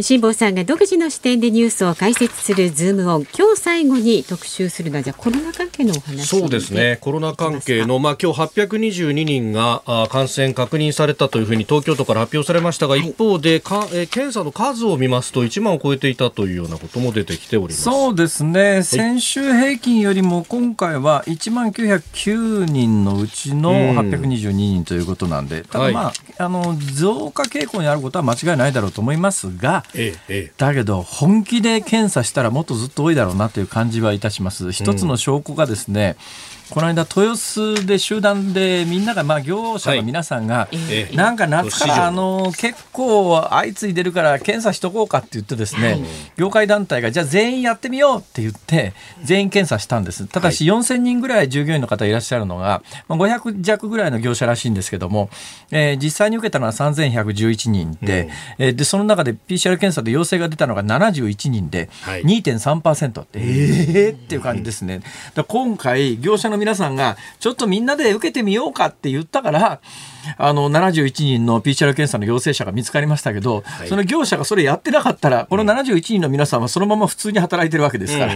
[0.01, 3.27] 辛坊さんが独自の視点でニュースを解説するズームオン。
[3.37, 6.97] 今日最後に特集するのはじゃコロナ関係のお話そうですね。
[7.01, 17.81] コロナ関係のまあ今日822人が感染確認されたというふうに東京都から発表されましたが、はい、一方でか、え検査の数を見ますと1万を超えていたというようなことも出てきております。
[17.81, 34.71] そうですね、先週平均よりも今回は1万909人のうちの822人ということなんで、ただまあ、はい、あの増加傾向にあることは間違いないだろうと思いますがええ、だけど本気で検査したらもっとずっと多いだろうなという感じはいたします。
[34.71, 36.15] 一つの証拠がですね、
[36.71, 40.67] この間豊洲で集団でみんながまあ業者の皆さんが、
[41.13, 45.99] なんか夏からあの結構相次いでるから検査しとこうかって言ってですね、
[46.37, 48.93] 業界団体がじゃあ全員やってみようって言って
[49.23, 50.27] 全員検査したんです。
[50.27, 55.29] ただし4000人ぐらい従業員の方いらっしゃるのが、まあ、500弱ぐらいの業者らしいんですけども、
[55.71, 65.01] えー、実際に受けたのは3111人で,、えでその中で PCR 検査で陽性が出たのが71人で、はい、2.3%って、えーっていう感じですね。
[65.33, 69.81] だ今回業者の皆さんがちょっとみんなで受けてみようかって言ったから
[70.37, 78.35] あの71人の PCR 検査の陽性者が見つかりましたけど、はい、その業者がそれやってなかったら、この71人の皆さんはそのまま普通に働いてるわけですから。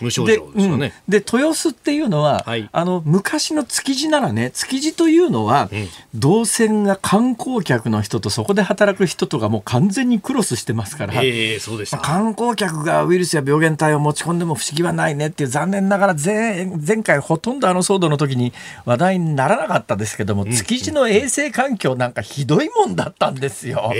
[0.00, 0.92] 無症状ですよね。
[1.08, 11.98] で、豊洲っていうのは、はい、あの昔の築地ならね、築地というのは、うん、動線が観光客の人とそこで働く人とかもう完全にクロスしてますから、えー、そうでした。
[11.98, 18.52] 観光客がウイルスや病原体を持ち込んでも不思議はないねっていう残念ながら前前回ほとんどあの騒動の時に
[18.84, 23.92] 話題にならなかったですけども、築地の衛生環境なんかひどいもんだったんですよ。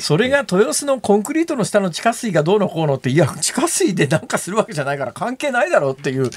[0.00, 6.30] それが豊洲のコンクリートの下の地下水がどうのこうのっていや地下水でなんかするわけじゃないから関係ないだろうっていう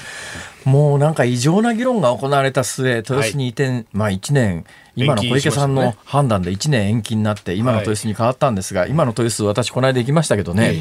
[0.64, 4.64] もうなんか異常な議論が行われた末豊洲に移転、はい、まあ1年
[4.96, 10.74] 今の小池さんの判断で1年延期になって今の豊洲に変わったんですが、今の豊洲私この間行きましたけどね、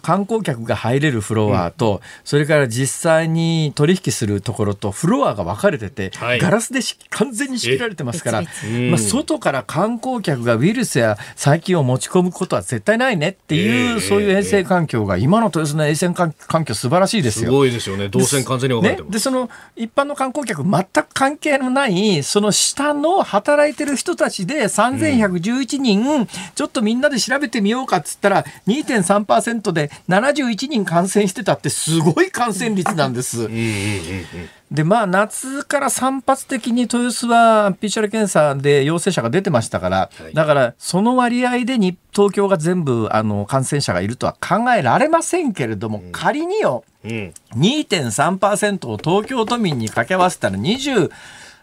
[0.00, 6.80] 観光客が入れるフロアと、それから実際に取引するところとフロアが分かれてて、ガラスで
[7.10, 16.32] 完全に仕切られてますから、まあ、外から観光客がウイルスや細菌を持ち込むことは絶対ないねっていう、そういう衛生環境が今の豊洲の衛生環
[16.64, 17.46] 境素晴らしいですよ。
[17.46, 18.08] すごいですよね。
[18.08, 19.12] 動線完全に分かれてます。
[19.12, 33.48] で、その一般の観光客全く関係のないその下の働いてる人たちで3111人、うん、ちょっとみんなで調べてみようかっつったら2.3%で71人感染してたってすごい感染率なんです。
[34.70, 51.10] でまあ夏から散発的に豊洲は PCR 検査で陽性者が出てましたから、はい、だからその割合でに東京が全部あの感染者がいるとは考えられませんけれども、うん、仮によ、うん、2.3%を東京都民に掛け合わせたら20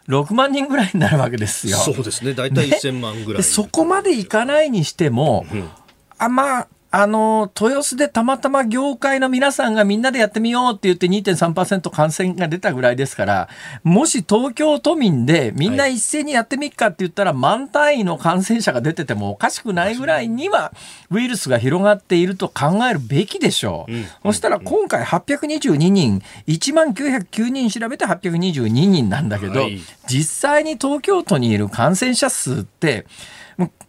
[0.10, 1.78] 6万人ぐらいになるわけですよ。
[1.78, 2.34] そうですね。
[2.34, 3.44] 大体1000万ぐらい。
[3.44, 5.70] そこまでいかないにしても、うん、
[6.18, 13.50] あまあ、あの、豊洲でたまたま業界の皆さんがみんなでやってみようって言って2.3%感染が出たぐらいですから、
[13.84, 20.74] もし東京都民でみんな一斉にやってみっかって言ったら、満単位の感染者が出ててもおかしくないぐらいには
[21.12, 23.92] ウイルスが広がっていると考えるべきでしょう。
[24.24, 29.68] そしたら今回822人、1万909人調べて822人なんだけど、
[30.08, 33.06] 実際に東京都にいる感染者数って、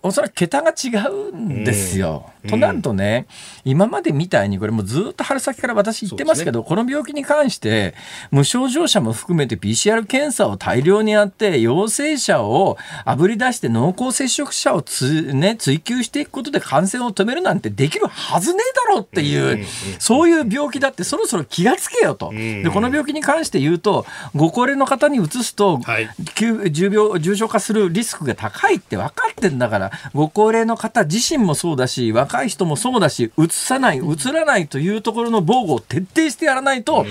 [0.03, 2.31] おそらく桁が違うんですよ。
[2.49, 3.27] となるとね、
[3.65, 7.95] 今までみたいにこれもずっと春先から私言ってますけど、ね、この病気に関して
[8.31, 19.67] 無症状者も含めて PCR 検査を大量にやって陽性者をあぶり出して濃厚接触者をつ、ね、追求していくことで感染を止めるなんてできるはずねえだろうっていう、
[19.99, 22.31] そういう病気だってそろそろ気がつけよと。
[22.33, 37.07] でこの病気に関して言うとご高齢の方にうつすと、はい、重病重症化するリスクが高いって分かってんだからご高齢の方自身もそうだし若い人もそうだしうつさない、うつらないというところの防護を徹底してやらないと、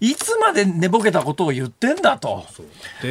[0.00, 2.44] いつまで寝ぼけたことを言ってんだと。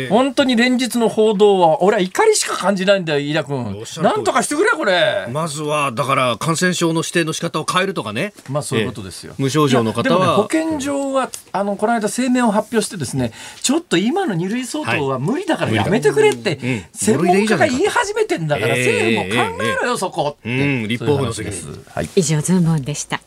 [0.09, 3.83] 本当に連日の報道は、俺は怒りしか感じないんだよ、飯田君。
[4.01, 5.27] なんとかしてくれ、これ。
[5.29, 8.33] まずは、だから感染症の指定の仕方を変えるとかね。
[8.49, 9.33] まあそういうことですよ。
[9.37, 10.37] 無症状の方は。
[10.37, 20.37] ね、保健所は、あの、この間声明を発表してですね、ちょっと今の二類相当は無理だからやめてくれって、専門家が言い始めてんだから、政府も考えろよ、そこ。
[20.43, 21.83] うん、立法府の責任。
[21.93, 23.19] はい、以上、ズームオンでした。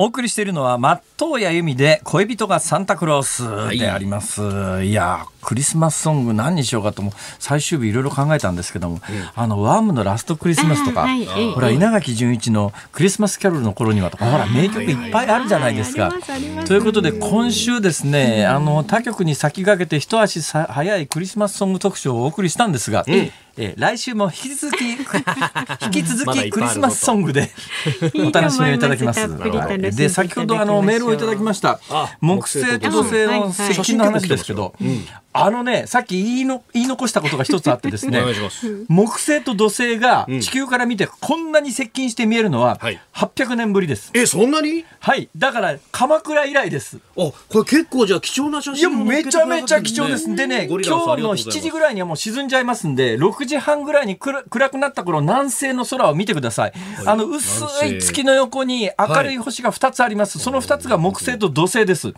[0.00, 9.00] お送りしているのは松任谷由実で恋人がサンタクロースであります、はい、いやクリスマスソング何にしようかとも最終日いろいろ考えたんですけども、うん、
[9.34, 16.12] あのワームのラストクリスマスとか、はい、ほら稲垣潤一のクリスマスキャロルの頃にはとかほら名曲いっぱいあるじゃないですか。
[16.66, 23.30] ということで今週ですね、あの他局に先駆けて一足早いクリスマスソング特集をお送りしたんですが、うん。
[23.60, 27.50] えー、来週も引き続き 引き続きクリスマスソングで
[28.14, 29.28] お楽しみをいただきます。
[29.96, 31.80] で先ほどあのメールをいただきました
[32.20, 33.26] 木星と土星。
[33.26, 34.74] の接近の話ですけど、
[35.44, 38.20] あのねさっき言いの言い残したことが一つあってですね
[38.88, 42.80] 木星と土星が地球から見てこんなに接近して見えるのは
[43.14, 44.10] 800年ぶりです。
[44.14, 44.84] えそんなに？
[45.00, 46.98] はいだから鎌倉以来です。
[46.98, 50.34] あこれ結構じゃ貴重な写真いやめちゃめちゃ貴重です。
[50.34, 56.72] でね今日の7時ぐらいにはもう沈んじゃいますんで6時半ぐらいに暗暗くなった頃南西の空を見てください。
[57.06, 60.38] あの薄い月の横に明るい星が2つあります。
[60.38, 62.12] その2つが木星と土星です。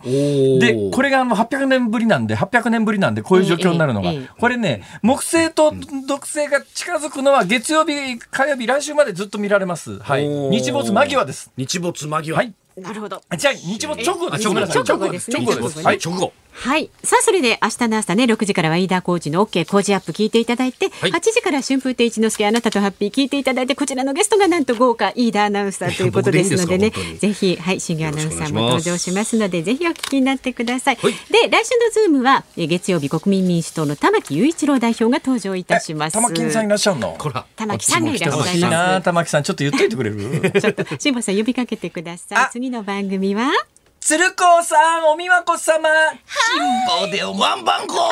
[0.59, 4.13] で、これがあの800年ぶりなんで、800年ぶりなんで、こういう状況になるのが。
[4.37, 5.73] これね、木星と
[6.07, 9.99] 土星が近づくのは月曜日、火曜日、来週までずっと見られます。
[9.99, 10.25] はい。
[10.27, 11.51] 日没間際です。
[11.57, 12.37] 日没間際。
[12.37, 12.53] はい。
[12.77, 13.21] なるほど。
[13.37, 14.43] じゃあ、日没直後です。
[14.45, 15.83] 直後ですね直後です。
[15.83, 15.99] はい。
[16.03, 16.31] 直後。
[16.53, 16.89] はい。
[17.03, 30.95] さあ、それで明日の朝ね、6時からは飯田浩二の OK 工事アップ聞いていただいて、い8時から春風亭一之輔あなたとハッピー聞いていただいて、こちらのゲストがなんと豪華飯田アナウンサーということですのでねでいいんでぜひ、はい、新行アナウンサーも登場しますので、ぜひお聞きになってください。
[30.97, 36.13] はいで、来週のズームは、え月曜日国民民主党の玉木雄一郎代表が登場いたします。
[36.13, 37.15] 玉金さんいらっしゃるの？
[37.17, 37.45] こら。
[37.55, 40.51] 玉木さんがいらっしゃいいいなま玉木さん、ちょっと言っといてくれる？
[40.53, 40.61] す。
[40.61, 42.49] ちょっと、辛坊さん呼びかけてくださいあ。
[42.51, 43.51] 次の番組は？
[44.03, 45.87] 鶴光さん、おみわこ様。
[45.87, 48.09] 辛抱でおまんばんこ。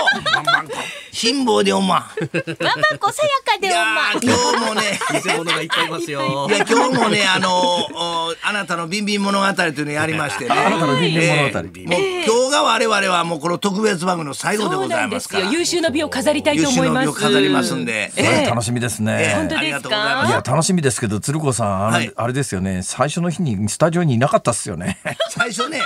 [1.12, 1.90] 辛抱でおまん。
[1.90, 5.00] ワンバンこさやかでいやー今日もね。
[5.24, 6.52] 偽物がいっぱいいますよい。
[6.52, 10.52] や今日もねあのおあなたのビンビン物語というのをやりましてね。
[10.52, 15.50] あなたのビンビン物語えーもう今日が我々はもうこの特別番組の最後でございますから。
[15.50, 17.06] 優秀な美を飾りたい優秀と思います。
[17.08, 18.12] な美を飾りますんで。
[18.16, 19.34] ええ楽しみですね。
[19.36, 19.60] 本当ですか？
[19.60, 25.00] ありがとうございますいや楽しみですけど鶴子さんあれですよね最初の日にスタジオにいなかったっすよね。
[25.32, 25.79] 最初ね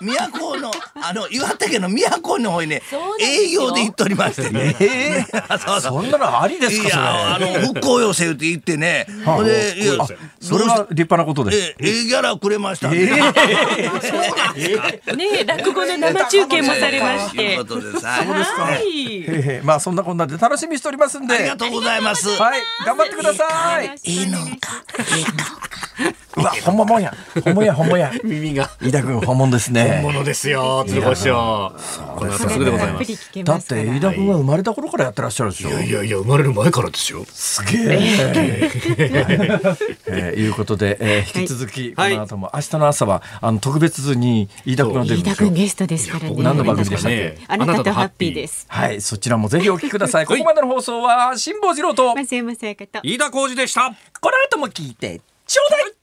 [0.00, 2.82] 都のあの岩手県の都の方にね
[3.20, 4.76] 営業で行っておりましてね。
[4.80, 7.02] えそうそうそんなのありですいかそれ。
[7.02, 9.06] やあの復興要請って言ってね。
[9.24, 10.06] ほんでいやあ
[10.40, 11.58] それは立派なことです。
[11.58, 13.08] ええええギャラくれましたんで。
[13.08, 15.16] そうなんですか。
[15.16, 17.56] ねえ落語の生中継もされましというて。
[17.56, 18.22] ことでさ。
[18.24, 19.22] そうですはい。
[19.22, 21.34] ええまあそんなこんなで楽しみにしておりますんで。
[21.34, 22.28] ありがとうございます。
[22.28, 23.98] はい頑張ってください。
[24.04, 24.46] いいのか。
[26.38, 27.14] うわ本物や
[27.44, 28.12] 本物や本物や。
[28.24, 28.70] 耳が。
[28.80, 30.00] 飯田君本物ですね。
[30.02, 31.72] ものですよ、鶴子師匠。
[32.16, 33.44] この後すぐでございます。
[33.44, 35.70] だって飯田君は生まれた頃からやってらっしゃるでしょ。
[35.70, 37.24] いやいや、生まれる前からですよ。
[37.32, 38.70] すげえ。
[40.06, 45.50] えーいうことで、えー引き続き、はいこの後も明日の朝はあの特別に飯田君が出るんです。
[45.50, 46.34] ゲストですからね。
[46.38, 47.16] 何の番組でしたっけ？
[47.16, 48.66] ねあなたとハッピーです。
[48.68, 50.26] はい、そちらもぜひお聞きください。
[50.28, 53.00] ここまでの放送は辛坊治郎と松山さやかと。
[53.02, 53.92] 飯田浩二でした。
[54.20, 55.97] この後も聞いてちょうだい。